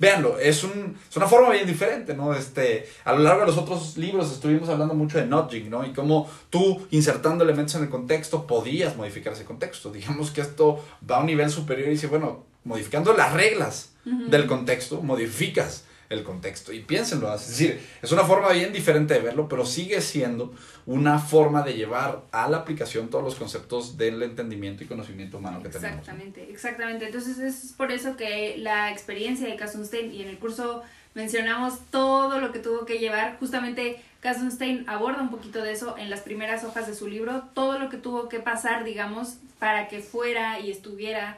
Véanlo, 0.00 0.38
es, 0.38 0.64
un, 0.64 0.96
es 1.10 1.16
una 1.18 1.26
forma 1.26 1.50
bien 1.50 1.66
diferente, 1.66 2.14
¿no? 2.14 2.32
Este, 2.32 2.88
a 3.04 3.12
lo 3.12 3.18
largo 3.18 3.42
de 3.42 3.48
los 3.48 3.58
otros 3.58 3.98
libros 3.98 4.32
estuvimos 4.32 4.70
hablando 4.70 4.94
mucho 4.94 5.18
de 5.18 5.26
nudging, 5.26 5.68
¿no? 5.68 5.84
Y 5.84 5.92
cómo 5.92 6.26
tú, 6.48 6.86
insertando 6.90 7.44
elementos 7.44 7.74
en 7.74 7.82
el 7.82 7.90
contexto, 7.90 8.46
podías 8.46 8.96
modificar 8.96 9.34
ese 9.34 9.44
contexto. 9.44 9.92
Digamos 9.92 10.30
que 10.30 10.40
esto 10.40 10.82
va 11.08 11.18
a 11.18 11.20
un 11.20 11.26
nivel 11.26 11.50
superior 11.50 11.88
y 11.88 11.92
dice, 11.92 12.06
bueno, 12.06 12.46
modificando 12.64 13.12
las 13.12 13.34
reglas 13.34 13.92
del 14.04 14.46
contexto, 14.46 15.02
modificas 15.02 15.84
el 16.10 16.24
contexto. 16.24 16.72
Y 16.72 16.80
piénsenlo, 16.80 17.32
es 17.32 17.48
decir, 17.48 17.80
es 18.02 18.12
una 18.12 18.24
forma 18.24 18.50
bien 18.50 18.72
diferente 18.72 19.14
de 19.14 19.20
verlo, 19.20 19.48
pero 19.48 19.64
sigue 19.64 20.00
siendo 20.00 20.52
una 20.84 21.18
forma 21.18 21.62
de 21.62 21.74
llevar 21.74 22.24
a 22.32 22.48
la 22.50 22.58
aplicación 22.58 23.08
todos 23.08 23.24
los 23.24 23.36
conceptos 23.36 23.96
del 23.96 24.22
entendimiento 24.22 24.84
y 24.84 24.86
conocimiento 24.86 25.38
humano 25.38 25.62
que 25.62 25.68
tenemos. 25.68 25.96
¿no? 25.96 26.00
Exactamente, 26.00 26.50
exactamente. 26.50 27.06
Entonces 27.06 27.38
es 27.38 27.72
por 27.76 27.92
eso 27.92 28.16
que 28.16 28.56
la 28.58 28.90
experiencia 28.90 29.46
de 29.48 29.56
Kasunstein 29.56 30.12
y 30.12 30.22
en 30.22 30.28
el 30.28 30.38
curso 30.38 30.82
mencionamos 31.14 31.78
todo 31.90 32.40
lo 32.40 32.50
que 32.52 32.58
tuvo 32.58 32.84
que 32.86 32.98
llevar. 32.98 33.38
Justamente 33.38 34.02
Kasunstein 34.20 34.88
aborda 34.88 35.22
un 35.22 35.30
poquito 35.30 35.62
de 35.62 35.72
eso 35.72 35.96
en 35.96 36.10
las 36.10 36.20
primeras 36.20 36.64
hojas 36.64 36.88
de 36.88 36.94
su 36.94 37.06
libro, 37.06 37.44
todo 37.54 37.78
lo 37.78 37.88
que 37.88 37.96
tuvo 37.96 38.28
que 38.28 38.40
pasar, 38.40 38.82
digamos, 38.82 39.36
para 39.60 39.86
que 39.86 40.00
fuera 40.00 40.58
y 40.58 40.72
estuviera 40.72 41.36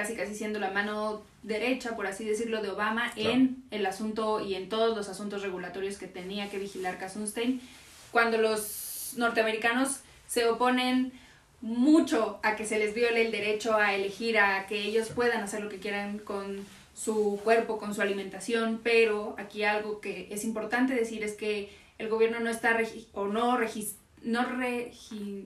casi 0.00 0.14
casi 0.14 0.34
siendo 0.34 0.58
la 0.58 0.70
mano 0.70 1.22
derecha, 1.42 1.94
por 1.94 2.06
así 2.06 2.24
decirlo, 2.24 2.62
de 2.62 2.70
Obama 2.70 3.10
Claro. 3.12 3.30
en 3.30 3.62
el 3.70 3.84
asunto 3.84 4.40
y 4.40 4.54
en 4.54 4.68
todos 4.70 4.96
los 4.96 5.08
asuntos 5.10 5.42
regulatorios 5.42 5.98
que 5.98 6.06
tenía 6.06 6.48
que 6.48 6.58
vigilar 6.58 6.96
Kasunstein. 6.98 7.60
Cuando 8.10 8.38
los 8.38 9.12
norteamericanos 9.18 10.00
se 10.26 10.46
oponen 10.48 11.12
mucho 11.60 12.40
a 12.42 12.56
que 12.56 12.64
se 12.64 12.78
les 12.78 12.94
viole 12.94 13.26
el 13.26 13.30
derecho 13.32 13.76
a 13.76 13.94
elegir, 13.94 14.38
a 14.38 14.66
que 14.66 14.80
ellos 14.82 15.08
puedan 15.10 15.42
hacer 15.42 15.60
lo 15.62 15.68
que 15.68 15.78
quieran 15.80 16.18
con 16.18 16.64
su 16.94 17.38
cuerpo, 17.44 17.78
con 17.78 17.94
su 17.94 18.00
alimentación, 18.00 18.80
pero 18.82 19.34
aquí 19.38 19.64
algo 19.64 20.00
que 20.00 20.28
es 20.30 20.44
importante 20.44 20.94
decir 20.94 21.22
es 21.22 21.34
que 21.34 21.70
el 21.98 22.08
gobierno 22.08 22.40
no 22.40 22.48
está 22.48 22.74
regi- 22.78 23.06
o 23.12 23.26
no, 23.26 23.58
regis- 23.58 23.96
no 24.22 24.42
regi- 24.48 25.44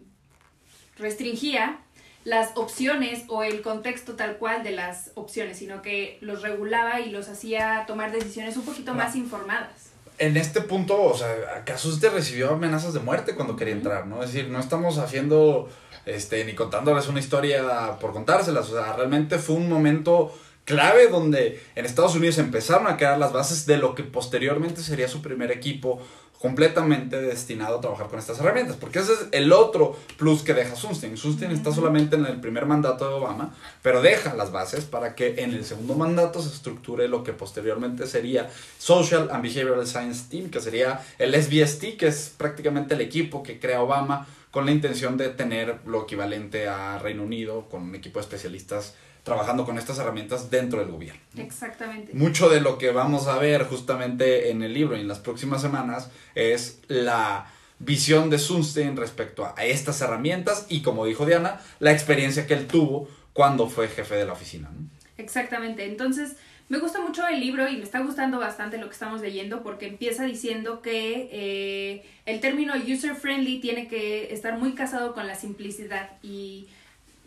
restringía 0.99 1.81
las 2.25 2.53
opciones 2.57 3.25
o 3.29 3.43
el 3.43 3.61
contexto 3.63 4.15
tal 4.15 4.39
cual 4.39 4.65
de 4.65 4.71
las 4.73 5.11
opciones, 5.15 5.59
sino 5.59 5.83
que 5.83 6.19
los 6.21 6.43
regulaba 6.43 7.01
y 7.01 7.11
los 7.11 7.29
hacía 7.29 7.85
tomar 7.87 8.13
decisiones 8.13 8.57
un 8.57 8.65
poquito 8.65 8.95
más 8.95 9.15
informadas. 9.15 9.91
en 10.19 10.37
este 10.37 10.61
punto, 10.61 11.03
o 11.03 11.17
sea, 11.17 11.35
¿acaso 11.57 11.89
usted 11.89 12.13
recibió 12.13 12.51
amenazas 12.51 12.95
de 12.95 13.01
muerte 13.01 13.35
cuando 13.35 13.57
quería 13.57 13.75
entrar, 13.75 14.07
no? 14.07 14.23
Es 14.23 14.33
decir, 14.33 14.49
no 14.49 14.61
estamos 14.61 14.99
haciendo, 14.99 15.69
este, 16.07 16.45
ni 16.45 16.55
contándoles 16.55 17.09
una 17.09 17.19
historia 17.19 17.99
por 18.01 18.13
contárselas, 18.13 18.71
o 18.71 18.75
sea, 18.75 18.95
realmente 18.95 19.39
fue 19.39 19.57
un 19.57 19.69
momento 19.69 20.33
clave 20.65 21.09
donde 21.09 21.61
en 21.75 21.85
Estados 21.85 22.15
Unidos 22.15 22.39
empezaron 22.39 22.87
a 22.87 22.97
crear 22.97 23.19
las 23.19 23.33
bases 23.33 23.67
de 23.67 23.77
lo 23.77 23.95
que 23.95 24.03
posteriormente 24.03 24.83
sería 24.83 25.09
su 25.09 25.21
primer 25.21 25.51
equipo 25.51 26.01
completamente 26.45 27.23
destinado 27.23 27.79
a 27.79 27.81
trabajar 27.81 28.09
con 28.09 28.19
estas 28.19 28.39
herramientas, 28.39 28.77
porque 28.77 28.99
ese 28.99 29.15
es 29.15 29.29
el 29.33 29.51
otro 29.51 29.97
plus 30.19 30.43
que 30.43 30.53
deja 30.53 30.77
Sunstein. 30.77 31.17
Sunstein 31.17 31.53
está 31.53 31.73
solamente 31.73 32.17
en 32.17 32.27
el 32.27 32.39
primer 32.39 32.67
mandato 32.67 33.09
de 33.09 33.15
Obama, 33.15 33.55
pero 33.81 34.03
deja 34.03 34.35
las 34.35 34.53
bases 34.53 34.85
para 34.85 35.15
que 35.15 35.37
en 35.39 35.55
el 35.55 35.65
segundo 35.65 35.95
mandato 35.95 36.43
se 36.43 36.51
estructure 36.51 37.09
lo 37.09 37.25
que 37.25 37.33
posteriormente 37.33 38.07
sería 38.07 38.51
Social 38.77 39.31
and 39.33 39.43
Behavioral 39.43 39.87
Science 39.87 40.25
Team, 40.29 40.51
que 40.51 40.61
sería 40.61 41.01
el 41.19 41.35
SBST, 41.35 41.97
que 41.97 42.09
es 42.09 42.35
prácticamente 42.37 42.93
el 42.93 43.01
equipo 43.01 43.43
que 43.43 43.59
crea 43.59 43.81
Obama 43.81 44.27
con 44.55 44.67
la 44.67 44.71
intención 44.71 45.17
de 45.17 45.31
tener 45.31 45.81
lo 45.85 46.05
equivalente 46.05 46.69
a 46.69 47.01
Reino 47.01 47.25
Unido, 47.25 47.69
con 47.69 47.83
un 47.83 47.95
equipo 47.97 48.21
de 48.21 48.23
especialistas 48.23 48.95
trabajando 49.25 49.65
con 49.65 49.79
estas 49.79 49.99
herramientas 49.99 50.49
dentro 50.49 50.79
del 50.79 50.93
gobierno. 50.93 51.21
Exactamente. 51.37 52.15
Mucho 52.15 52.49
de 52.49 52.61
lo 52.61 52.79
que 52.79 52.93
vamos 52.93 53.27
a 53.27 53.37
ver 53.37 53.65
justamente 53.65 54.51
en 54.51 54.63
el 54.63 54.73
libro 54.73 54.97
y 54.97 55.01
en 55.01 55.09
las 55.09 55.19
próximas 55.19 55.61
semanas 55.61 56.09
es 56.37 56.79
la 56.87 57.51
visión 57.81 58.31
de 58.31 58.39
Sunstein 58.39 58.97
respecto 58.97 59.45
a 59.45 59.65
estas 59.65 60.01
herramientas 60.03 60.67
y, 60.69 60.83
como 60.83 61.05
dijo 61.05 61.27
Diana, 61.27 61.61
la 61.81 61.91
experiencia 61.91 62.47
que 62.47 62.55
él 62.55 62.69
tuvo 62.69 63.09
cuando 63.33 63.69
fue 63.69 63.89
jefe 63.89 64.15
de 64.15 64.25
la 64.25 64.35
oficina. 64.35 64.71
Exactamente. 65.19 65.85
Entonces, 65.85 66.37
me 66.69 66.79
gusta 66.79 67.01
mucho 67.01 67.27
el 67.27 67.41
libro 67.41 67.69
y 67.69 67.77
me 67.77 67.83
está 67.83 68.01
gustando 68.01 68.39
bastante 68.39 68.79
lo 68.79 68.87
que 68.87 68.95
estamos 68.95 69.21
leyendo 69.21 69.63
porque 69.63 69.87
empieza 69.87 70.25
diciendo 70.25 70.81
que 70.81 71.29
eh, 71.31 72.03
el 72.25 72.41
término 72.41 72.75
user 72.77 73.15
friendly 73.15 73.61
tiene 73.61 73.87
que 73.87 74.33
estar 74.33 74.59
muy 74.59 74.73
casado 74.73 75.15
con 75.15 75.27
la 75.27 75.35
simplicidad 75.35 76.11
y 76.23 76.67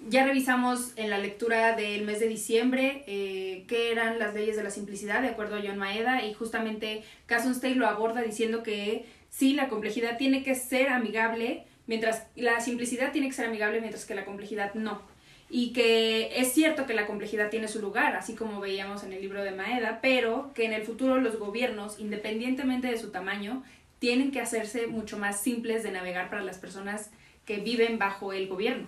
ya 0.10 0.26
revisamos 0.26 0.94
en 0.96 1.10
la 1.10 1.18
lectura 1.18 1.76
del 1.76 2.06
mes 2.06 2.20
de 2.20 2.28
diciembre 2.28 3.04
eh, 3.08 3.66
qué 3.68 3.92
eran 3.92 4.20
las 4.20 4.34
leyes 4.34 4.56
de 4.56 4.64
la 4.64 4.70
simplicidad, 4.70 5.22
de 5.22 5.30
acuerdo 5.30 5.56
a 5.56 5.62
John 5.64 5.78
Maeda, 5.78 6.24
y 6.24 6.34
justamente 6.34 7.04
State 7.28 7.76
lo 7.76 7.88
aborda 7.88 8.22
diciendo 8.22 8.64
que 8.64 9.06
sí, 9.30 9.54
la 9.54 9.68
complejidad 9.70 10.18
tiene 10.18 10.44
que 10.44 10.56
ser 10.56 10.90
amigable, 10.90 11.66
mientras 11.88 12.24
la 12.36 12.60
simplicidad 12.62 13.12
tiene 13.12 13.28
que 13.28 13.34
ser 13.34 13.48
amigable, 13.48 13.82
mientras 13.82 14.06
que 14.06 14.16
la 14.16 14.26
complejidad 14.26 14.74
no. 14.76 15.02
Y 15.50 15.72
que 15.72 16.40
es 16.40 16.54
cierto 16.54 16.86
que 16.86 16.94
la 16.94 17.08
complejidad 17.08 17.50
tiene 17.50 17.68
su 17.68 17.80
lugar, 17.80 18.16
así 18.16 18.36
como 18.36 18.60
veíamos 18.60 19.04
en 19.04 19.14
el 19.14 19.22
libro 19.22 19.44
de 19.44 19.52
Maeda, 19.52 20.00
pero 20.02 20.52
que 20.54 20.66
en 20.66 20.74
el 20.74 20.84
futuro 20.84 21.20
los 21.22 21.40
gobiernos, 21.40 22.00
independientemente 22.00 22.88
de 22.88 22.98
su 22.98 23.12
tamaño, 23.12 23.64
tienen 24.00 24.32
que 24.32 24.42
hacerse 24.42 24.88
mucho 24.88 25.18
más 25.18 25.42
simples 25.42 25.84
de 25.84 25.92
navegar 25.92 26.30
para 26.30 26.44
las 26.44 26.58
personas 26.58 27.12
que 27.46 27.58
viven 27.60 27.98
bajo 27.98 28.34
el 28.34 28.48
gobierno. 28.48 28.88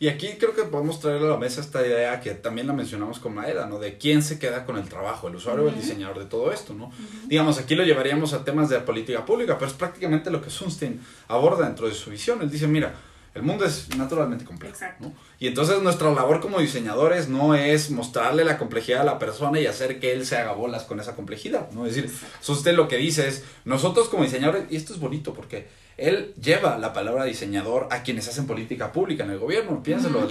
Y 0.00 0.08
aquí 0.08 0.30
creo 0.38 0.54
que 0.54 0.62
podemos 0.64 0.98
traer 0.98 1.22
a 1.22 1.26
la 1.26 1.36
mesa 1.36 1.60
esta 1.60 1.86
idea 1.86 2.20
que 2.20 2.32
también 2.32 2.66
la 2.66 2.72
mencionamos 2.72 3.18
con 3.18 3.34
Maeda, 3.34 3.66
¿no? 3.66 3.78
De 3.78 3.96
quién 3.98 4.22
se 4.22 4.38
queda 4.38 4.64
con 4.64 4.76
el 4.76 4.88
trabajo, 4.88 5.28
el 5.28 5.36
usuario 5.36 5.64
o 5.64 5.68
el 5.68 5.76
diseñador 5.76 6.18
de 6.18 6.24
todo 6.24 6.52
esto, 6.52 6.74
¿no? 6.74 6.90
Digamos, 7.26 7.58
aquí 7.58 7.74
lo 7.74 7.84
llevaríamos 7.84 8.32
a 8.32 8.44
temas 8.44 8.68
de 8.70 8.80
política 8.80 9.24
pública, 9.24 9.58
pero 9.58 9.70
es 9.70 9.76
prácticamente 9.76 10.30
lo 10.30 10.42
que 10.42 10.50
Sunstein 10.50 11.00
aborda 11.28 11.66
dentro 11.66 11.86
de 11.86 11.94
su 11.94 12.10
visión. 12.10 12.42
Él 12.42 12.50
dice, 12.50 12.66
mira, 12.66 12.94
el 13.34 13.42
mundo 13.42 13.64
es 13.64 13.94
naturalmente 13.96 14.44
complejo. 14.44 14.76
¿no? 15.00 15.12
Y 15.42 15.48
entonces 15.48 15.82
nuestra 15.82 16.08
labor 16.12 16.38
como 16.38 16.60
diseñadores 16.60 17.28
no 17.28 17.56
es 17.56 17.90
mostrarle 17.90 18.44
la 18.44 18.58
complejidad 18.58 19.00
a 19.00 19.04
la 19.04 19.18
persona 19.18 19.58
y 19.58 19.66
hacer 19.66 19.98
que 19.98 20.12
él 20.12 20.24
se 20.24 20.36
haga 20.36 20.52
bolas 20.52 20.84
con 20.84 21.00
esa 21.00 21.16
complejidad. 21.16 21.68
¿no? 21.72 21.84
Es 21.84 21.96
decir, 21.96 22.12
usted 22.46 22.76
lo 22.76 22.86
que 22.86 22.96
dice 22.96 23.26
es, 23.26 23.42
nosotros 23.64 24.08
como 24.08 24.22
diseñadores, 24.22 24.66
y 24.70 24.76
esto 24.76 24.94
es 24.94 25.00
bonito 25.00 25.34
porque 25.34 25.66
él 25.96 26.34
lleva 26.40 26.78
la 26.78 26.92
palabra 26.92 27.24
diseñador 27.24 27.88
a 27.90 28.02
quienes 28.02 28.26
hacen 28.28 28.46
política 28.46 28.92
pública 28.92 29.24
en 29.24 29.30
el 29.30 29.38
gobierno. 29.38 29.82
Piénselo, 29.82 30.26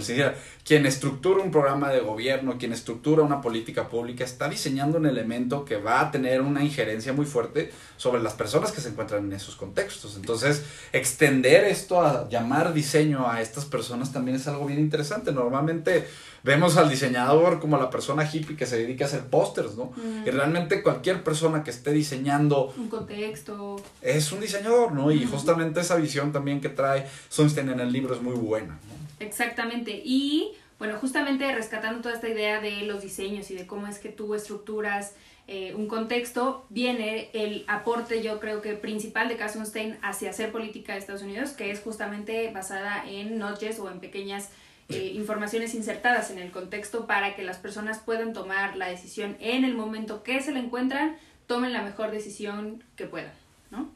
quien 0.66 0.86
estructura 0.86 1.44
un 1.44 1.52
programa 1.52 1.90
de 1.90 2.00
gobierno, 2.00 2.58
quien 2.58 2.74
estructura 2.74 3.22
una 3.22 3.42
política 3.42 3.88
pública, 3.88 4.24
está 4.24 4.50
diseñando 4.50 4.98
un 4.98 5.06
elemento 5.06 5.64
que 5.64 5.78
va 5.78 6.02
a 6.02 6.12
tener 6.12 6.42
una 6.42 6.64
injerencia 6.64 7.14
muy 7.14 7.26
fuerte 7.26 7.72
sobre 7.98 8.22
las 8.22 8.34
personas 8.34 8.72
que 8.72 8.82
se 8.82 8.90
encuentran 8.90 9.26
en 9.26 9.34
esos 9.34 9.56
contextos. 9.56 10.16
Entonces, 10.16 10.64
extender 10.94 11.66
esto 11.66 12.02
a 12.02 12.28
llamar 12.30 12.74
diseño 12.74 13.30
a 13.30 13.42
estas 13.42 13.66
personas 13.66 14.12
también 14.12 14.38
es 14.38 14.48
algo 14.48 14.66
bien 14.66 14.80
interesante. 14.80 15.01
Normalmente 15.32 16.08
vemos 16.44 16.78
al 16.78 16.90
diseñador 16.90 17.60
como 17.60 17.78
la 17.78 17.90
persona 17.90 18.30
hippie 18.32 18.56
que 18.56 18.66
se 18.66 18.78
dedica 18.78 19.06
a 19.06 19.08
hacer 19.08 19.26
pósters, 19.26 19.76
¿no? 19.76 19.92
Y 20.26 20.30
realmente 20.30 20.82
cualquier 20.82 21.24
persona 21.24 21.64
que 21.64 21.72
esté 21.72 21.92
diseñando 21.92 22.74
un 22.78 22.90
contexto 22.90 23.82
es 24.02 24.32
un 24.32 24.40
diseñador, 24.40 24.92
¿no? 24.92 25.12
Y 25.12 25.26
justamente 25.26 25.82
esa 25.82 25.96
visión 25.96 26.32
también 26.32 26.62
que 26.62 26.70
trae 26.70 27.08
Sunstein 27.30 27.70
en 27.70 27.80
el 27.80 27.92
libro 27.92 28.16
es 28.16 28.22
muy 28.22 28.36
buena. 28.36 28.80
¿no? 28.88 29.26
Exactamente. 29.26 30.02
Y 30.04 30.54
bueno, 30.80 30.98
justamente 31.00 31.54
rescatando 31.54 32.02
toda 32.02 32.16
esta 32.16 32.28
idea 32.28 32.60
de 32.60 32.82
los 32.84 33.02
diseños 33.04 33.52
y 33.52 33.56
de 33.56 33.68
cómo 33.68 33.88
es 33.88 34.00
que 34.00 34.10
tú 34.10 34.34
estructuras 34.34 35.14
eh, 35.48 35.74
un 35.76 35.88
contexto, 35.88 36.66
viene 36.70 37.30
el 37.34 37.66
aporte, 37.68 38.24
yo 38.24 38.40
creo 38.40 38.62
que 38.62 38.74
principal 38.74 39.28
de 39.28 39.50
Sunstein 39.50 39.98
hacia 40.02 40.30
hacer 40.30 40.52
política 40.52 40.94
de 40.94 41.00
Estados 41.00 41.24
Unidos, 41.24 41.52
que 41.52 41.72
es 41.72 41.82
justamente 41.82 42.52
basada 42.54 43.04
en 43.08 43.38
notches 43.38 43.78
o 43.80 43.92
en 43.92 44.00
pequeñas 44.00 44.50
eh, 44.90 45.12
informaciones 45.16 45.74
insertadas 45.74 46.32
en 46.32 46.40
el 46.40 46.52
contexto 46.52 47.08
para 47.08 47.36
que 47.36 47.44
las 47.44 47.58
personas 47.58 48.00
puedan 48.00 48.34
tomar 48.34 48.76
la 48.76 48.88
decisión 48.88 49.38
en 49.40 49.64
el 49.64 49.74
momento 49.74 50.24
que 50.24 50.42
se 50.42 50.52
la 50.52 50.60
encuentran, 50.60 51.18
tomen 51.48 51.74
la 51.74 51.82
mejor 51.82 52.12
decisión 52.12 52.84
que 52.96 53.06
puedan, 53.06 53.34
¿no? 53.70 53.90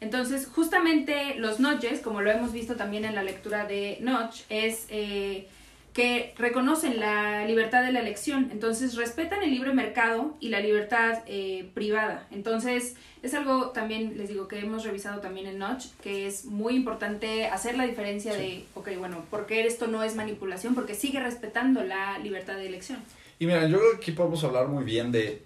Entonces, 0.00 0.46
justamente 0.46 1.34
los 1.36 1.58
notches, 1.58 2.00
como 2.00 2.20
lo 2.20 2.30
hemos 2.30 2.52
visto 2.52 2.76
también 2.76 3.04
en 3.04 3.14
la 3.14 3.22
lectura 3.22 3.66
de 3.66 3.98
Notch, 4.00 4.42
es 4.48 4.86
eh, 4.90 5.48
que 5.98 6.32
reconocen 6.38 7.00
la 7.00 7.44
libertad 7.44 7.82
de 7.82 7.90
la 7.90 7.98
elección, 7.98 8.50
entonces 8.52 8.94
respetan 8.94 9.42
el 9.42 9.50
libre 9.50 9.72
mercado 9.72 10.36
y 10.38 10.50
la 10.50 10.60
libertad 10.60 11.24
eh, 11.26 11.68
privada. 11.74 12.24
Entonces, 12.30 12.94
es 13.24 13.34
algo 13.34 13.70
también, 13.70 14.16
les 14.16 14.28
digo, 14.28 14.46
que 14.46 14.60
hemos 14.60 14.84
revisado 14.84 15.20
también 15.20 15.48
en 15.48 15.58
Notch, 15.58 15.86
que 16.00 16.28
es 16.28 16.44
muy 16.44 16.76
importante 16.76 17.46
hacer 17.46 17.76
la 17.76 17.84
diferencia 17.84 18.32
de, 18.32 18.64
ok, 18.76 18.90
bueno, 18.96 19.24
porque 19.28 19.66
esto 19.66 19.88
no 19.88 20.04
es 20.04 20.14
manipulación? 20.14 20.76
Porque 20.76 20.94
sigue 20.94 21.18
respetando 21.18 21.82
la 21.82 22.16
libertad 22.18 22.54
de 22.54 22.68
elección. 22.68 23.00
Y 23.40 23.46
mira, 23.46 23.66
yo 23.66 23.78
creo 23.78 23.90
que 23.90 23.96
aquí 23.96 24.12
podemos 24.12 24.44
hablar 24.44 24.68
muy 24.68 24.84
bien 24.84 25.10
de 25.10 25.42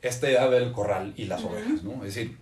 esta 0.00 0.30
idea 0.30 0.48
del 0.48 0.70
corral 0.70 1.12
y 1.16 1.24
las 1.24 1.42
ovejas, 1.42 1.82
¿no? 1.82 2.04
Es 2.04 2.14
decir, 2.14 2.36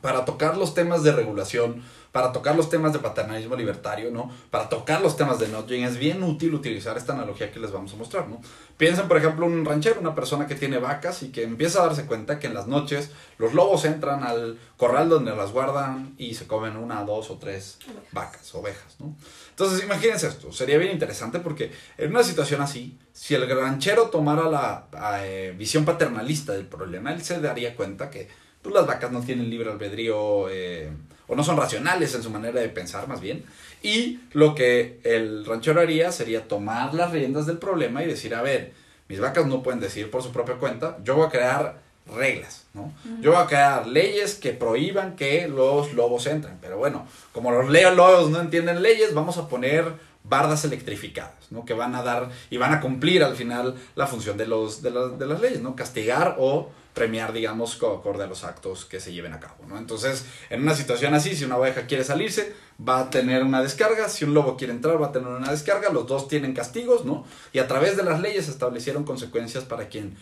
para 0.00 0.24
tocar 0.24 0.56
los 0.56 0.74
temas 0.74 1.02
de 1.02 1.12
regulación, 1.12 1.82
para 2.12 2.30
tocar 2.30 2.54
los 2.54 2.68
temas 2.68 2.92
de 2.92 2.98
paternalismo 2.98 3.56
libertario, 3.56 4.10
¿no? 4.10 4.30
Para 4.50 4.68
tocar 4.68 5.00
los 5.00 5.16
temas 5.16 5.38
de 5.38 5.48
nudging, 5.48 5.84
es 5.84 5.96
bien 5.96 6.22
útil 6.22 6.54
utilizar 6.54 6.96
esta 6.98 7.14
analogía 7.14 7.50
que 7.50 7.58
les 7.58 7.72
vamos 7.72 7.94
a 7.94 7.96
mostrar, 7.96 8.28
¿no? 8.28 8.40
Piensen, 8.76 9.08
por 9.08 9.16
ejemplo, 9.16 9.46
un 9.46 9.64
ranchero, 9.64 9.98
una 9.98 10.14
persona 10.14 10.46
que 10.46 10.54
tiene 10.54 10.78
vacas 10.78 11.22
y 11.22 11.32
que 11.32 11.42
empieza 11.42 11.82
a 11.82 11.86
darse 11.86 12.04
cuenta 12.04 12.38
que 12.38 12.48
en 12.48 12.54
las 12.54 12.66
noches 12.66 13.10
los 13.38 13.54
lobos 13.54 13.86
entran 13.86 14.24
al 14.24 14.58
corral 14.76 15.08
donde 15.08 15.34
las 15.34 15.52
guardan 15.52 16.14
y 16.18 16.34
se 16.34 16.46
comen 16.46 16.76
una, 16.76 17.02
dos 17.04 17.30
o 17.30 17.38
tres 17.38 17.78
vacas, 18.12 18.54
ovejas, 18.54 18.96
¿no? 18.98 19.16
Entonces, 19.50 19.82
imagínense 19.82 20.28
esto, 20.28 20.52
sería 20.52 20.76
bien 20.76 20.92
interesante 20.92 21.38
porque 21.38 21.72
en 21.96 22.10
una 22.10 22.22
situación 22.22 22.60
así, 22.60 22.98
si 23.12 23.34
el 23.34 23.48
ranchero 23.48 24.10
tomara 24.10 24.50
la 24.50 24.86
eh, 25.24 25.54
visión 25.56 25.86
paternalista 25.86 26.52
del 26.52 26.66
problema, 26.66 27.12
él 27.12 27.22
se 27.22 27.40
daría 27.40 27.74
cuenta 27.74 28.10
que 28.10 28.28
pues, 28.62 28.74
las 28.74 28.86
vacas 28.86 29.10
no 29.10 29.20
tienen 29.20 29.50
libre 29.50 29.70
albedrío 29.70 30.48
eh, 30.48 30.90
o 31.26 31.34
no 31.34 31.44
son 31.44 31.56
racionales 31.56 32.14
en 32.14 32.22
su 32.22 32.30
manera 32.30 32.60
de 32.60 32.68
pensar 32.68 33.08
más 33.08 33.20
bien. 33.20 33.44
Y 33.82 34.20
lo 34.32 34.54
que 34.54 35.00
el 35.02 35.44
ranchero 35.44 35.80
haría 35.80 36.12
sería 36.12 36.46
tomar 36.46 36.94
las 36.94 37.10
riendas 37.10 37.46
del 37.46 37.58
problema 37.58 38.02
y 38.02 38.06
decir, 38.06 38.34
a 38.34 38.42
ver, 38.42 38.72
mis 39.08 39.20
vacas 39.20 39.46
no 39.46 39.62
pueden 39.62 39.80
decir 39.80 40.10
por 40.10 40.22
su 40.22 40.30
propia 40.30 40.54
cuenta, 40.54 40.98
yo 41.04 41.16
voy 41.16 41.26
a 41.26 41.30
crear 41.30 41.82
reglas, 42.14 42.66
¿no? 42.74 42.92
Yo 43.20 43.32
voy 43.32 43.42
a 43.42 43.46
crear 43.46 43.86
leyes 43.86 44.34
que 44.34 44.52
prohíban 44.52 45.16
que 45.16 45.48
los 45.48 45.92
lobos 45.94 46.26
entren. 46.26 46.58
Pero 46.60 46.78
bueno, 46.78 47.06
como 47.32 47.50
los 47.50 47.68
lobos 47.70 48.30
no 48.30 48.40
entienden 48.40 48.82
leyes, 48.82 49.14
vamos 49.14 49.38
a 49.38 49.48
poner 49.48 49.92
bardas 50.24 50.64
electrificadas, 50.64 51.50
¿no? 51.50 51.64
Que 51.64 51.74
van 51.74 51.94
a 51.94 52.02
dar 52.02 52.30
y 52.50 52.56
van 52.56 52.72
a 52.72 52.80
cumplir 52.80 53.24
al 53.24 53.36
final 53.36 53.74
la 53.94 54.06
función 54.06 54.36
de, 54.36 54.46
los, 54.46 54.82
de, 54.82 54.90
de 54.90 55.26
las 55.26 55.40
leyes, 55.40 55.60
¿no? 55.60 55.74
Castigar 55.74 56.36
o 56.38 56.70
premiar, 56.94 57.32
digamos, 57.32 57.76
acorde 57.76 58.24
a 58.24 58.26
los 58.26 58.44
actos 58.44 58.84
que 58.84 59.00
se 59.00 59.12
lleven 59.12 59.32
a 59.32 59.40
cabo, 59.40 59.64
¿no? 59.66 59.78
Entonces, 59.78 60.26
en 60.50 60.62
una 60.62 60.74
situación 60.74 61.14
así, 61.14 61.34
si 61.34 61.44
una 61.44 61.56
oveja 61.56 61.86
quiere 61.86 62.04
salirse, 62.04 62.54
va 62.86 63.00
a 63.00 63.10
tener 63.10 63.42
una 63.42 63.62
descarga, 63.62 64.08
si 64.08 64.24
un 64.24 64.34
lobo 64.34 64.56
quiere 64.56 64.72
entrar, 64.72 65.00
va 65.00 65.06
a 65.06 65.12
tener 65.12 65.28
una 65.28 65.50
descarga, 65.50 65.90
los 65.90 66.06
dos 66.06 66.28
tienen 66.28 66.52
castigos, 66.52 67.04
¿no? 67.04 67.24
Y 67.52 67.60
a 67.60 67.68
través 67.68 67.96
de 67.96 68.02
las 68.02 68.20
leyes 68.20 68.48
establecieron 68.48 69.04
consecuencias 69.04 69.64
para 69.64 69.88
quien 69.88 70.16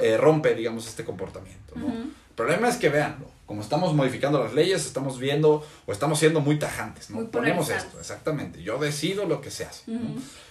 eh, 0.00 0.16
rompe, 0.16 0.54
digamos, 0.54 0.88
este 0.88 1.04
comportamiento, 1.04 1.74
¿no? 1.76 2.23
El 2.34 2.36
problema 2.36 2.68
es 2.68 2.76
que 2.78 2.88
veanlo. 2.88 3.30
Como 3.46 3.60
estamos 3.60 3.94
modificando 3.94 4.42
las 4.42 4.54
leyes, 4.54 4.84
estamos 4.84 5.20
viendo 5.20 5.64
o 5.86 5.92
estamos 5.92 6.18
siendo 6.18 6.40
muy 6.40 6.58
tajantes, 6.58 7.10
¿no? 7.10 7.18
Muy 7.18 7.26
Ponemos 7.26 7.70
esto, 7.70 8.00
exactamente. 8.00 8.60
Yo 8.60 8.76
decido 8.78 9.24
lo 9.24 9.40
que 9.40 9.52
se 9.52 9.64
hace. 9.64 9.88
¿no? 9.92 10.00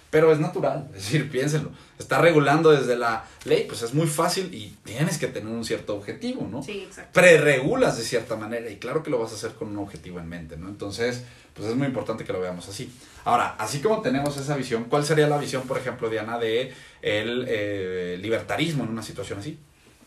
Pero 0.08 0.32
es 0.32 0.38
natural, 0.38 0.88
es 0.94 1.02
decir, 1.02 1.30
piénsenlo. 1.30 1.72
Está 1.98 2.22
regulando 2.22 2.70
desde 2.70 2.96
la 2.96 3.26
ley, 3.44 3.66
pues 3.68 3.82
es 3.82 3.92
muy 3.92 4.06
fácil 4.06 4.54
y 4.54 4.74
tienes 4.82 5.18
que 5.18 5.26
tener 5.26 5.52
un 5.52 5.62
cierto 5.62 5.94
objetivo, 5.94 6.48
¿no? 6.50 6.62
Sí, 6.62 6.84
exacto. 6.86 7.10
Preregulas 7.12 7.98
de 7.98 8.04
cierta 8.04 8.36
manera 8.36 8.70
y 8.70 8.76
claro 8.76 9.02
que 9.02 9.10
lo 9.10 9.18
vas 9.18 9.32
a 9.32 9.34
hacer 9.34 9.50
con 9.52 9.68
un 9.68 9.76
objetivo 9.76 10.20
en 10.20 10.28
mente, 10.28 10.56
¿no? 10.56 10.68
Entonces, 10.68 11.24
pues 11.52 11.68
es 11.68 11.76
muy 11.76 11.88
importante 11.88 12.24
que 12.24 12.32
lo 12.32 12.40
veamos 12.40 12.66
así. 12.66 12.90
Ahora, 13.24 13.56
así 13.58 13.80
como 13.80 14.00
tenemos 14.00 14.38
esa 14.38 14.56
visión, 14.56 14.84
¿cuál 14.84 15.04
sería 15.04 15.28
la 15.28 15.36
visión, 15.36 15.64
por 15.64 15.76
ejemplo, 15.76 16.08
Diana, 16.08 16.38
de 16.38 16.72
el 17.02 17.44
eh, 17.46 18.16
libertarismo 18.22 18.84
en 18.84 18.90
una 18.90 19.02
situación 19.02 19.40
así? 19.40 19.58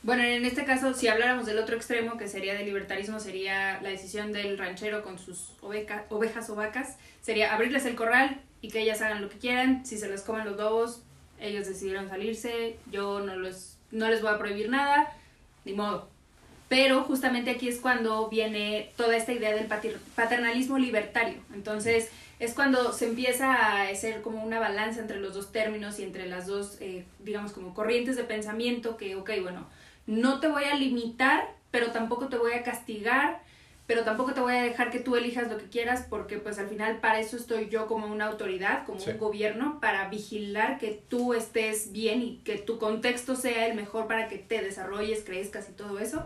Bueno, 0.08 0.24
en 0.24 0.46
este 0.46 0.64
caso, 0.64 0.94
si 0.94 1.10
habláramos 1.10 1.48
del 1.48 1.60
otro 1.60 1.76
extremo, 1.76 2.16
que 2.16 2.30
sería 2.30 2.54
del 2.54 2.66
libertarismo, 2.66 3.20
sería 3.20 3.82
la 3.82 3.90
decisión 3.90 4.32
del 4.32 4.58
ranchero 4.58 5.04
con 5.04 5.20
sus 5.20 5.52
ovejas 5.60 6.50
o 6.50 6.56
vacas, 6.56 6.96
sería 7.22 7.54
abrirles 7.54 7.86
el 7.86 7.96
corral 7.96 8.40
y 8.62 8.70
que 8.70 8.80
ellas 8.80 9.02
hagan 9.02 9.22
lo 9.22 9.28
que 9.28 9.38
quieran, 9.38 9.86
si 9.86 9.98
se 9.98 10.08
les 10.08 10.22
comen 10.22 10.46
los 10.46 10.56
lobos, 10.56 11.02
ellos 11.42 11.68
decidieron 11.68 12.08
salirse, 12.08 12.78
yo 12.90 13.20
no, 13.20 13.36
los, 13.36 13.76
no 13.92 14.08
les 14.08 14.22
voy 14.22 14.32
a 14.32 14.38
prohibir 14.38 14.70
nada, 14.70 15.12
ni 15.66 15.74
modo. 15.74 16.08
Pero 16.70 17.04
justamente 17.04 17.52
aquí 17.52 17.68
es 17.68 17.82
cuando 17.82 18.30
viene 18.30 18.92
toda 18.96 19.18
esta 19.18 19.34
idea 19.34 19.54
del 19.54 19.68
paternalismo 20.16 20.78
libertario. 20.78 21.36
Entonces 21.54 22.12
es 22.40 22.54
cuando 22.54 22.94
se 22.94 23.10
empieza 23.10 23.54
a 23.54 23.90
hacer 23.90 24.22
como 24.22 24.42
una 24.42 24.62
balanza 24.62 25.02
entre 25.02 25.20
los 25.20 25.34
dos 25.34 25.52
términos 25.52 26.00
y 26.00 26.04
entre 26.04 26.28
las 26.28 26.48
dos, 26.48 26.78
eh, 26.80 27.04
digamos, 27.20 27.52
como 27.52 27.74
corrientes 27.74 28.16
de 28.16 28.24
pensamiento 28.24 28.96
que, 28.96 29.18
ok, 29.18 29.32
bueno, 29.42 29.68
no 30.08 30.40
te 30.40 30.48
voy 30.48 30.64
a 30.64 30.74
limitar, 30.76 31.54
pero 31.72 31.92
tampoco 31.92 32.28
te 32.28 32.38
voy 32.38 32.54
a 32.54 32.64
castigar, 32.64 33.42
pero 33.86 34.04
tampoco 34.04 34.34
te 34.34 34.42
voy 34.42 34.56
a 34.56 34.64
dejar 34.64 34.90
que 34.90 35.00
tú 35.00 35.16
elijas 35.16 35.50
lo 35.50 35.58
que 35.58 35.66
quieras 35.70 36.06
porque 36.10 36.38
pues 36.40 36.60
al 36.60 36.68
final 36.68 36.98
para 37.00 37.20
eso 37.22 37.38
estoy 37.38 37.70
yo 37.70 37.88
como 37.88 38.08
una 38.08 38.26
autoridad, 38.26 38.86
como 38.86 39.00
Sí. 39.00 39.12
un 39.12 39.18
gobierno, 39.18 39.80
para 39.80 40.10
vigilar 40.10 40.78
que 40.78 41.02
tú 41.08 41.34
estés 41.34 41.92
bien 41.94 42.22
y 42.22 42.38
que 42.44 42.58
tu 42.58 42.80
contexto 42.80 43.36
sea 43.36 43.68
el 43.68 43.76
mejor 43.76 44.08
para 44.08 44.28
que 44.28 44.38
te 44.40 44.62
desarrolles, 44.62 45.24
crezcas 45.24 45.70
y 45.70 45.74
todo 45.74 46.00
eso, 46.00 46.26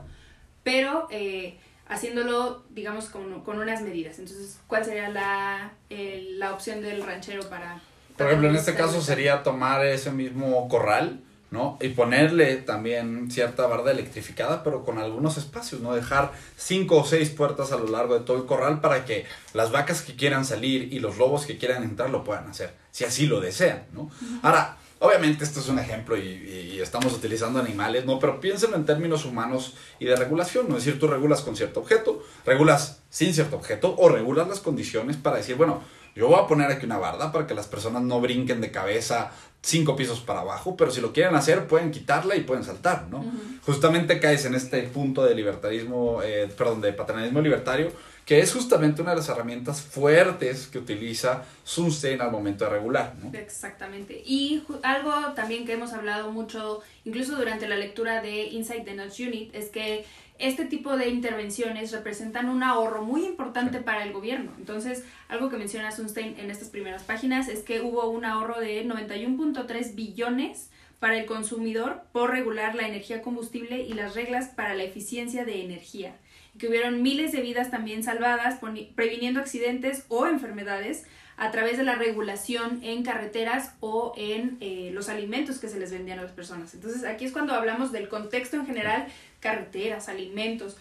pero 0.63 1.07
eh, 1.11 1.59
haciéndolo, 1.87 2.63
digamos, 2.69 3.09
con, 3.09 3.41
con 3.41 3.59
unas 3.59 3.81
medidas. 3.81 4.17
Entonces, 4.17 4.59
¿cuál 4.67 4.85
sería 4.85 5.09
la, 5.09 5.73
la 5.89 6.53
opción 6.53 6.81
del 6.81 7.03
ranchero 7.03 7.47
para... 7.49 7.79
Por 8.17 8.27
ejemplo, 8.27 8.49
en 8.49 8.55
este 8.55 8.75
caso 8.75 9.01
sería 9.01 9.43
tomar 9.43 9.85
ese 9.85 10.11
mismo 10.11 10.67
corral, 10.69 11.19
¿no? 11.51 11.77
Y 11.81 11.89
ponerle 11.89 12.55
también 12.55 13.29
cierta 13.29 13.67
barda 13.67 13.91
electrificada, 13.91 14.63
pero 14.63 14.83
con 14.83 14.97
algunos 14.97 15.37
espacios, 15.37 15.81
¿no? 15.81 15.93
Dejar 15.93 16.31
cinco 16.55 16.97
o 17.01 17.05
seis 17.05 17.29
puertas 17.29 17.73
a 17.73 17.77
lo 17.77 17.87
largo 17.87 18.17
de 18.17 18.25
todo 18.25 18.37
el 18.37 18.45
corral 18.45 18.79
para 18.79 19.05
que 19.05 19.25
las 19.53 19.71
vacas 19.71 20.01
que 20.01 20.15
quieran 20.15 20.45
salir 20.45 20.93
y 20.93 20.99
los 20.99 21.17
lobos 21.17 21.45
que 21.45 21.57
quieran 21.57 21.83
entrar 21.83 22.09
lo 22.09 22.23
puedan 22.23 22.49
hacer, 22.49 22.73
si 22.91 23.03
así 23.03 23.27
lo 23.27 23.41
desean, 23.41 23.83
¿no? 23.91 24.09
Ahora, 24.41 24.77
obviamente 24.99 25.43
esto 25.43 25.59
es 25.59 25.67
un 25.67 25.79
ejemplo 25.79 26.17
y, 26.17 26.79
estamos 26.81 27.13
utilizando 27.13 27.59
animales, 27.59 28.05
¿no? 28.05 28.17
Pero 28.17 28.39
piénsenlo 28.39 28.75
en 28.75 28.85
términos 28.85 29.23
humanos 29.23 29.75
y 29.99 30.05
de 30.05 30.15
regulación, 30.15 30.67
¿no? 30.67 30.77
Es 30.77 30.85
decir, 30.85 30.99
tú 30.99 31.07
regulas 31.07 31.41
con 31.41 31.55
cierto 31.55 31.81
objeto, 31.81 32.23
regulas 32.43 33.01
sin 33.09 33.33
cierto 33.33 33.57
objeto 33.57 33.93
o 33.97 34.09
regulas 34.09 34.47
las 34.47 34.61
condiciones 34.61 35.17
para 35.17 35.37
decir, 35.37 35.57
bueno, 35.57 35.83
yo 36.15 36.27
voy 36.27 36.39
a 36.39 36.47
poner 36.47 36.71
aquí 36.71 36.85
una 36.85 36.97
barda 36.97 37.31
para 37.31 37.47
que 37.47 37.53
las 37.53 37.67
personas 37.67 38.01
no 38.03 38.19
brinquen 38.19 38.61
de 38.61 38.71
cabeza 38.71 39.31
cinco 39.61 39.95
pisos 39.95 40.19
para 40.21 40.41
abajo, 40.41 40.75
pero 40.75 40.91
si 40.91 41.01
lo 41.01 41.13
quieren 41.13 41.35
hacer 41.35 41.67
pueden 41.67 41.91
quitarla 41.91 42.35
y 42.35 42.41
pueden 42.41 42.63
saltar, 42.63 43.07
¿no? 43.09 43.23
Justamente 43.63 44.19
caes 44.19 44.45
en 44.45 44.55
este 44.55 44.81
punto 44.83 45.23
de 45.23 45.35
libertarismo, 45.35 46.21
eh, 46.23 46.49
perdón, 46.57 46.81
de 46.81 46.93
paternalismo 46.93 47.41
libertario, 47.41 47.91
que 48.25 48.39
es 48.39 48.53
justamente 48.53 49.01
una 49.01 49.11
de 49.11 49.17
las 49.17 49.29
herramientas 49.29 49.81
fuertes 49.81 50.67
que 50.67 50.79
utiliza 50.79 51.43
Sunstein 51.63 52.21
al 52.21 52.31
momento 52.31 52.65
de 52.65 52.71
regular, 52.71 53.13
¿no? 53.21 53.37
Exactamente. 53.37 54.21
Y 54.25 54.63
algo 54.83 55.11
también 55.35 55.65
que 55.65 55.73
hemos 55.73 55.93
hablado 55.93 56.31
mucho, 56.31 56.81
incluso 57.05 57.35
durante 57.35 57.67
la 57.67 57.75
lectura 57.75 58.21
de 58.21 58.43
Inside 58.45 58.81
the 58.81 58.93
Notch 58.95 59.19
Unit, 59.19 59.53
es 59.53 59.69
que 59.69 60.05
este 60.41 60.65
tipo 60.65 60.97
de 60.97 61.09
intervenciones 61.09 61.91
representan 61.91 62.49
un 62.49 62.63
ahorro 62.63 63.03
muy 63.03 63.25
importante 63.25 63.79
para 63.79 64.03
el 64.03 64.11
gobierno. 64.11 64.51
Entonces, 64.57 65.05
algo 65.29 65.49
que 65.49 65.57
menciona 65.57 65.91
Sunstein 65.91 66.39
en 66.39 66.49
estas 66.49 66.69
primeras 66.69 67.03
páginas 67.03 67.47
es 67.47 67.61
que 67.61 67.81
hubo 67.81 68.09
un 68.09 68.25
ahorro 68.25 68.59
de 68.59 68.85
91.3 68.85 69.95
billones 69.95 70.69
para 70.99 71.17
el 71.17 71.25
consumidor 71.25 72.03
por 72.11 72.31
regular 72.31 72.75
la 72.75 72.87
energía 72.87 73.21
combustible 73.21 73.81
y 73.81 73.93
las 73.93 74.15
reglas 74.15 74.49
para 74.49 74.75
la 74.75 74.83
eficiencia 74.83 75.45
de 75.45 75.63
energía. 75.63 76.15
Que 76.57 76.67
hubieron 76.67 77.01
miles 77.01 77.31
de 77.31 77.41
vidas 77.41 77.71
también 77.71 78.03
salvadas, 78.03 78.59
previniendo 78.95 79.39
accidentes 79.39 80.05
o 80.09 80.27
enfermedades 80.27 81.05
a 81.37 81.51
través 81.51 81.77
de 81.77 81.83
la 81.83 81.95
regulación 81.95 82.79
en 82.83 83.03
carreteras 83.03 83.73
o 83.79 84.13
en 84.15 84.57
eh, 84.59 84.91
los 84.93 85.09
alimentos 85.09 85.59
que 85.59 85.69
se 85.69 85.79
les 85.79 85.91
vendían 85.91 86.19
a 86.19 86.23
las 86.23 86.31
personas. 86.31 86.73
Entonces 86.73 87.03
aquí 87.03 87.25
es 87.25 87.31
cuando 87.31 87.53
hablamos 87.53 87.91
del 87.91 88.09
contexto 88.09 88.57
en 88.57 88.65
general, 88.65 89.07
carreteras, 89.39 90.09
alimentos, 90.09 90.77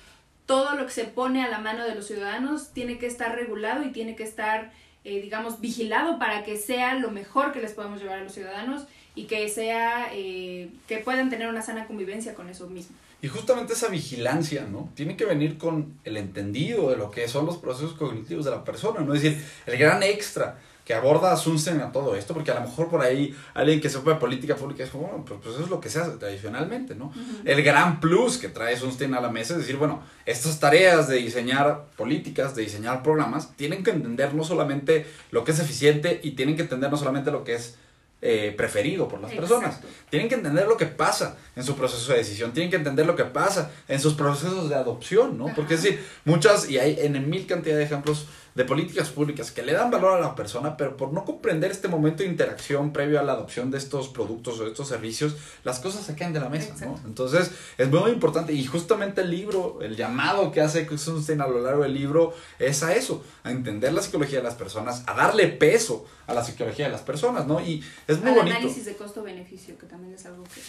todo 0.46 0.74
lo 0.74 0.84
que 0.84 0.92
se 0.92 1.04
pone 1.04 1.44
a 1.44 1.48
la 1.48 1.58
mano 1.58 1.84
de 1.84 1.94
los 1.94 2.06
ciudadanos 2.06 2.72
tiene 2.72 2.98
que 2.98 3.06
estar 3.06 3.36
regulado 3.36 3.84
y 3.84 3.92
tiene 3.92 4.16
que 4.16 4.24
estar, 4.24 4.72
eh, 5.04 5.20
digamos, 5.20 5.60
vigilado 5.60 6.18
para 6.18 6.42
que 6.42 6.56
sea 6.56 6.94
lo 6.94 7.10
mejor 7.10 7.52
que 7.52 7.60
les 7.60 7.72
podemos 7.72 8.00
llevar 8.00 8.18
a 8.18 8.24
los 8.24 8.32
ciudadanos 8.32 8.84
y 9.14 9.24
que 9.24 9.48
sea, 9.48 10.08
eh, 10.12 10.68
que 10.88 10.98
puedan 10.98 11.30
tener 11.30 11.48
una 11.48 11.62
sana 11.62 11.86
convivencia 11.86 12.34
con 12.34 12.48
eso 12.48 12.66
mismo. 12.66 12.96
Y 13.22 13.28
justamente 13.28 13.74
esa 13.74 13.88
vigilancia, 13.88 14.66
¿no? 14.70 14.90
Tiene 14.94 15.16
que 15.16 15.24
venir 15.24 15.58
con 15.58 15.98
el 16.04 16.16
entendido 16.16 16.90
de 16.90 16.96
lo 16.96 17.10
que 17.10 17.28
son 17.28 17.46
los 17.46 17.58
procesos 17.58 17.92
cognitivos 17.92 18.44
de 18.44 18.50
la 18.50 18.64
persona, 18.64 19.00
¿no? 19.00 19.14
Es 19.14 19.22
decir, 19.22 19.44
el 19.66 19.76
gran 19.76 20.02
extra 20.02 20.58
que 20.90 20.94
aborda 20.94 21.36
Sunstein 21.36 21.80
a 21.82 21.92
todo 21.92 22.16
esto, 22.16 22.34
porque 22.34 22.50
a 22.50 22.54
lo 22.54 22.62
mejor 22.62 22.88
por 22.88 23.00
ahí 23.00 23.32
alguien 23.54 23.80
que 23.80 23.88
sepa 23.88 24.14
de 24.14 24.16
política 24.16 24.56
pública 24.56 24.82
es 24.82 24.90
como, 24.90 25.06
bueno, 25.06 25.24
pues, 25.24 25.38
pues 25.40 25.54
eso 25.54 25.64
es 25.64 25.70
lo 25.70 25.80
que 25.80 25.88
se 25.88 26.00
hace 26.00 26.16
tradicionalmente, 26.16 26.96
¿no? 26.96 27.12
El 27.44 27.62
gran 27.62 28.00
plus 28.00 28.38
que 28.38 28.48
trae 28.48 28.76
Sunstein 28.76 29.14
a 29.14 29.20
la 29.20 29.30
mesa 29.30 29.52
es 29.52 29.60
decir, 29.60 29.76
bueno, 29.76 30.02
estas 30.26 30.58
tareas 30.58 31.06
de 31.06 31.18
diseñar 31.18 31.90
políticas, 31.96 32.56
de 32.56 32.62
diseñar 32.62 33.04
programas, 33.04 33.54
tienen 33.56 33.84
que 33.84 33.92
entender 33.92 34.34
no 34.34 34.42
solamente 34.42 35.06
lo 35.30 35.44
que 35.44 35.52
es 35.52 35.60
eficiente 35.60 36.20
y 36.24 36.32
tienen 36.32 36.56
que 36.56 36.62
entender 36.62 36.90
no 36.90 36.96
solamente 36.96 37.30
lo 37.30 37.44
que 37.44 37.54
es 37.54 37.76
eh, 38.22 38.52
preferido 38.56 39.08
por 39.08 39.20
las 39.20 39.32
personas. 39.32 39.80
Tienen 40.10 40.28
que 40.28 40.34
entender 40.34 40.66
lo 40.66 40.76
que 40.76 40.86
pasa 40.86 41.38
en 41.56 41.64
su 41.64 41.74
proceso 41.74 42.12
de 42.12 42.18
decisión, 42.18 42.52
tienen 42.52 42.70
que 42.70 42.76
entender 42.76 43.06
lo 43.06 43.16
que 43.16 43.24
pasa 43.24 43.70
en 43.88 43.98
sus 43.98 44.14
procesos 44.14 44.68
de 44.68 44.74
adopción, 44.74 45.38
¿no? 45.38 45.46
Porque 45.54 45.74
es 45.74 45.82
decir, 45.82 46.04
muchas, 46.24 46.68
y 46.68 46.78
hay 46.78 46.98
en 47.00 47.30
mil 47.30 47.46
cantidad 47.46 47.76
de 47.76 47.84
ejemplos 47.84 48.26
de 48.54 48.64
políticas 48.64 49.08
públicas 49.10 49.50
que 49.50 49.62
le 49.62 49.72
dan 49.72 49.90
valor 49.90 50.18
a 50.18 50.20
la 50.20 50.34
persona, 50.34 50.76
pero 50.76 50.96
por 50.96 51.12
no 51.12 51.24
comprender 51.24 51.70
este 51.70 51.88
momento 51.88 52.22
de 52.22 52.28
interacción 52.28 52.92
previo 52.92 53.20
a 53.20 53.22
la 53.22 53.32
adopción 53.32 53.70
de 53.70 53.78
estos 53.78 54.08
productos 54.08 54.58
o 54.58 54.64
de 54.64 54.70
estos 54.70 54.88
servicios, 54.88 55.36
las 55.64 55.78
cosas 55.78 56.04
se 56.04 56.14
caen 56.14 56.32
de 56.32 56.40
la 56.40 56.48
mesa, 56.48 56.74
¿no? 56.84 57.00
Entonces, 57.04 57.50
es 57.78 57.88
muy 57.88 58.10
importante, 58.10 58.52
y 58.52 58.64
justamente 58.64 59.20
el 59.20 59.30
libro, 59.30 59.78
el 59.82 59.96
llamado 59.96 60.50
que 60.50 60.60
hace 60.60 60.86
Sunstein 60.98 61.40
a 61.40 61.46
lo 61.46 61.60
largo 61.60 61.82
del 61.82 61.94
libro 61.94 62.34
es 62.58 62.82
a 62.82 62.94
eso, 62.94 63.24
a 63.44 63.50
entender 63.50 63.92
la 63.92 64.02
psicología 64.02 64.38
de 64.38 64.44
las 64.44 64.54
personas, 64.54 65.04
a 65.06 65.14
darle 65.14 65.46
peso 65.48 66.06
a 66.26 66.34
la 66.34 66.44
psicología 66.44 66.86
de 66.86 66.92
las 66.92 67.02
personas, 67.02 67.46
¿no? 67.46 67.60
Y 67.60 67.82
es 68.06 68.18
muy 68.20 68.30
Al 68.30 68.36
bonito. 68.36 68.56
análisis 68.56 68.84
de 68.84 68.96
costo-beneficio, 68.96 69.78
que 69.78 69.86
también 69.86 70.14
es 70.14 70.26
algo 70.26 70.44
que... 70.44 70.60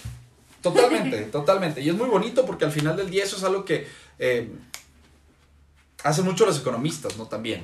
Totalmente, 0.62 1.17
totalmente. 1.32 1.82
Y 1.82 1.89
es 1.89 1.96
muy 1.96 2.08
bonito 2.08 2.46
porque 2.46 2.65
al 2.65 2.72
final 2.72 2.96
del 2.96 3.10
día 3.10 3.24
eso 3.24 3.38
es 3.38 3.44
algo 3.44 3.65
que 3.65 3.88
eh, 4.20 4.50
hacen 6.04 6.26
mucho 6.26 6.46
los 6.46 6.60
economistas, 6.60 7.18
¿no? 7.18 7.28
También. 7.28 7.62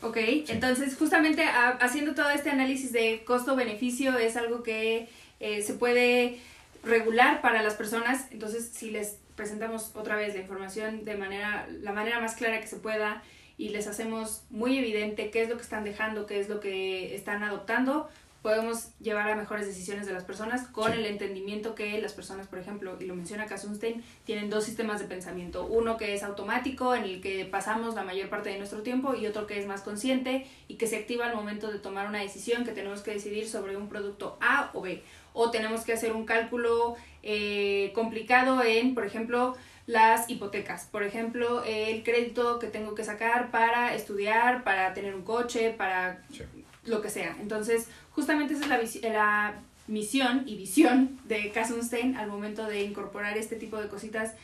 Ok, 0.00 0.16
entonces 0.48 0.96
justamente 0.96 1.42
a- 1.42 1.70
haciendo 1.80 2.14
todo 2.14 2.30
este 2.30 2.50
análisis 2.50 2.92
de 2.92 3.24
costo-beneficio 3.24 4.16
es 4.18 4.36
algo 4.36 4.62
que 4.62 5.08
eh, 5.40 5.62
se 5.62 5.74
puede 5.74 6.38
regular 6.84 7.40
para 7.40 7.62
las 7.62 7.74
personas, 7.74 8.26
entonces 8.30 8.70
si 8.72 8.90
les 8.92 9.16
presentamos 9.34 9.90
otra 9.94 10.14
vez 10.16 10.34
la 10.34 10.40
información 10.40 11.04
de 11.04 11.16
manera, 11.16 11.66
la 11.82 11.92
manera 11.92 12.20
más 12.20 12.34
clara 12.36 12.60
que 12.60 12.66
se 12.68 12.76
pueda 12.76 13.22
y 13.56 13.70
les 13.70 13.88
hacemos 13.88 14.42
muy 14.50 14.78
evidente 14.78 15.30
qué 15.30 15.42
es 15.42 15.48
lo 15.48 15.56
que 15.56 15.62
están 15.62 15.82
dejando, 15.82 16.26
qué 16.26 16.38
es 16.38 16.48
lo 16.48 16.60
que 16.60 17.14
están 17.16 17.42
adoptando, 17.42 18.08
podemos 18.42 18.90
llevar 19.00 19.28
a 19.30 19.34
mejores 19.36 19.66
decisiones 19.66 20.06
de 20.06 20.12
las 20.12 20.24
personas 20.24 20.66
con 20.68 20.92
Sí. 20.92 20.98
el 20.98 21.06
entendimiento 21.06 21.74
que 21.74 22.00
las 22.00 22.12
personas, 22.12 22.46
por 22.46 22.58
ejemplo, 22.58 22.96
y 23.00 23.04
lo 23.04 23.14
menciona 23.14 23.46
Kasunstein, 23.46 24.02
tienen 24.24 24.48
dos 24.48 24.64
sistemas 24.64 25.00
de 25.00 25.06
pensamiento. 25.06 25.66
Uno 25.66 25.96
que 25.96 26.14
es 26.14 26.22
automático, 26.22 26.94
en 26.94 27.04
el 27.04 27.20
que 27.20 27.44
pasamos 27.46 27.94
la 27.94 28.04
mayor 28.04 28.28
parte 28.28 28.50
de 28.50 28.58
nuestro 28.58 28.82
tiempo, 28.82 29.14
y 29.14 29.26
otro 29.26 29.46
que 29.46 29.58
es 29.58 29.66
más 29.66 29.82
consciente 29.82 30.46
y 30.68 30.76
que 30.76 30.86
se 30.86 30.96
activa 30.96 31.26
al 31.26 31.34
momento 31.34 31.70
de 31.72 31.78
tomar 31.80 32.06
una 32.08 32.20
decisión 32.20 32.64
que 32.64 32.72
tenemos 32.72 33.00
que 33.02 33.10
decidir 33.12 33.48
sobre 33.48 33.76
un 33.76 33.88
producto 33.88 34.38
A 34.40 34.70
o 34.72 34.82
B. 34.82 35.02
O 35.32 35.50
tenemos 35.50 35.82
que 35.84 35.92
hacer 35.92 36.12
un 36.12 36.24
cálculo 36.24 36.96
eh, 37.22 37.92
complicado 37.94 38.62
en, 38.62 38.94
por 38.94 39.04
ejemplo, 39.04 39.56
las 39.86 40.28
hipotecas. 40.30 40.86
Por 40.86 41.02
ejemplo, 41.02 41.64
el 41.64 42.02
crédito 42.04 42.58
que 42.58 42.68
tengo 42.68 42.94
que 42.94 43.04
sacar 43.04 43.50
para 43.50 43.94
estudiar, 43.94 44.62
para 44.64 44.94
tener 44.94 45.14
un 45.14 45.22
coche, 45.22 45.70
para 45.70 46.22
Sí. 46.32 46.44
lo 46.84 47.00
que 47.02 47.10
sea. 47.10 47.36
Entonces, 47.40 47.88
justamente 48.18 48.54
esa 48.54 48.76
es 48.80 49.02
la, 49.04 49.54
misión 49.86 50.42
y 50.44 50.56
visión 50.56 51.18
de 51.24 51.50
Kasunstein 51.52 52.16
al 52.16 52.28
momento 52.28 52.66
de 52.66 52.82
incorporar 52.82 53.38
este 53.38 53.56
tipo 53.56 53.78
de 53.78 53.88
cositas 53.88 54.34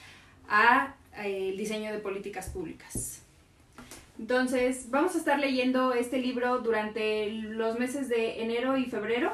a 0.48 0.94
eh, 1.18 1.52
diseño 1.58 1.92
de 1.92 1.98
políticas 1.98 2.48
públicas. 2.48 3.20
Entonces, 4.18 4.86
vamos 4.90 5.16
a 5.16 5.18
estar 5.18 5.40
leyendo 5.40 5.92
este 5.92 6.18
libro 6.18 6.60
durante 6.60 7.30
los 7.30 7.78
meses 7.78 8.08
de 8.08 8.42
enero 8.42 8.78
y 8.78 8.84
febrero. 8.86 9.32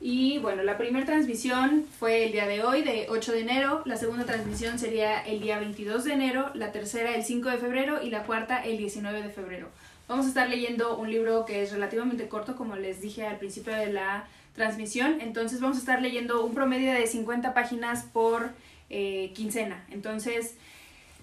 Y 0.00 0.38
bueno, 0.38 0.64
la 0.64 0.78
primera 0.78 1.04
transmisión 1.04 1.84
fue 2.00 2.24
el 2.24 2.32
día 2.32 2.48
de 2.48 2.64
hoy, 2.64 2.82
de 2.82 3.06
8 3.10 3.32
de 3.32 3.40
enero. 3.42 3.82
La 3.84 3.96
segunda 3.96 4.24
transmisión 4.24 4.78
sería 4.78 5.20
el 5.20 5.40
día 5.40 5.58
22 5.60 6.04
de 6.04 6.14
enero. 6.14 6.50
La 6.54 6.72
tercera 6.72 7.14
el 7.14 7.22
5 7.22 7.50
de 7.50 7.58
febrero 7.58 8.02
y 8.02 8.10
la 8.10 8.24
cuarta 8.24 8.64
el 8.64 8.78
19 8.78 9.22
de 9.22 9.28
febrero. 9.28 9.68
Vamos 10.12 10.26
a 10.26 10.28
estar 10.28 10.50
leyendo 10.50 10.98
un 10.98 11.10
libro 11.10 11.46
que 11.46 11.62
es 11.62 11.72
relativamente 11.72 12.28
corto, 12.28 12.54
como 12.54 12.76
les 12.76 13.00
dije 13.00 13.26
al 13.26 13.38
principio 13.38 13.74
de 13.74 13.90
la 13.90 14.28
transmisión. 14.54 15.22
Entonces 15.22 15.58
vamos 15.62 15.78
a 15.78 15.80
estar 15.80 16.02
leyendo 16.02 16.44
un 16.44 16.52
promedio 16.52 16.92
de 16.92 17.06
50 17.06 17.54
páginas 17.54 18.04
por 18.12 18.50
eh, 18.90 19.32
quincena. 19.34 19.86
Entonces, 19.90 20.56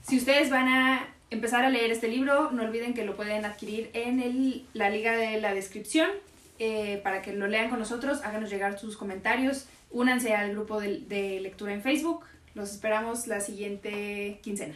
si 0.01 0.17
ustedes 0.17 0.49
van 0.49 0.67
a 0.69 1.07
empezar 1.29 1.65
a 1.65 1.69
leer 1.69 1.91
este 1.91 2.07
libro, 2.07 2.49
no 2.49 2.63
olviden 2.63 2.95
que 2.95 3.05
lo 3.05 3.15
pueden 3.15 3.45
adquirir 3.45 3.91
en 3.93 4.19
el, 4.19 4.65
la 4.73 4.89
liga 4.89 5.15
de 5.15 5.39
la 5.39 5.53
descripción 5.53 6.09
eh, 6.57 6.99
para 7.03 7.21
que 7.21 7.31
lo 7.33 7.45
lean 7.45 7.69
con 7.69 7.77
nosotros, 7.77 8.21
háganos 8.23 8.49
llegar 8.49 8.79
sus 8.79 8.97
comentarios, 8.97 9.67
únanse 9.91 10.33
al 10.33 10.53
grupo 10.53 10.81
de, 10.81 11.01
de 11.01 11.39
lectura 11.41 11.75
en 11.75 11.83
Facebook. 11.83 12.23
Los 12.55 12.71
esperamos 12.71 13.27
la 13.27 13.39
siguiente 13.39 14.39
quincena. 14.41 14.73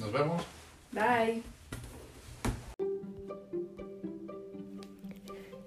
Nos 0.00 0.10
vemos. 0.10 0.42
Bye. 0.90 1.40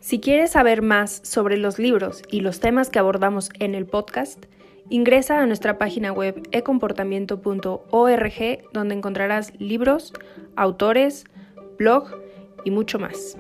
Si 0.08 0.22
quieres 0.22 0.52
saber 0.52 0.82
más 0.82 1.20
sobre 1.26 1.58
los 1.58 1.80
libros 1.80 2.24
y 2.32 2.40
los 2.40 2.62
temas 2.62 2.90
que 2.90 2.98
abordamos 2.98 3.50
en 3.60 3.76
el 3.76 3.86
podcast, 3.86 4.46
ingresa 4.90 5.42
a 5.42 5.46
nuestra 5.46 5.78
página 5.78 6.14
web 6.14 6.48
ecomportamiento.org 6.54 8.60
donde 8.72 8.96
encontrarás 8.96 9.52
libros, 9.60 10.14
autores, 10.56 11.26
blog 11.78 12.08
y 12.64 12.72
mucho 12.72 13.00
más. 13.00 13.38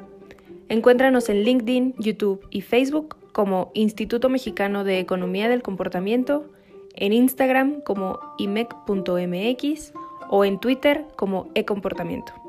Encuéntranos 0.68 1.30
en 1.30 1.44
LinkedIn, 1.44 1.96
YouTube 2.00 2.46
y 2.50 2.60
Facebook 2.60 3.16
como 3.32 3.72
Instituto 3.74 4.28
Mexicano 4.28 4.84
de 4.84 5.00
Economía 5.00 5.48
del 5.48 5.62
Comportamiento, 5.62 6.52
en 6.96 7.14
Instagram 7.14 7.80
como 7.80 8.20
imec.mx 8.40 9.94
o 10.30 10.44
en 10.44 10.60
Twitter 10.60 11.06
como 11.16 11.48
ecomportamiento. 11.56 12.47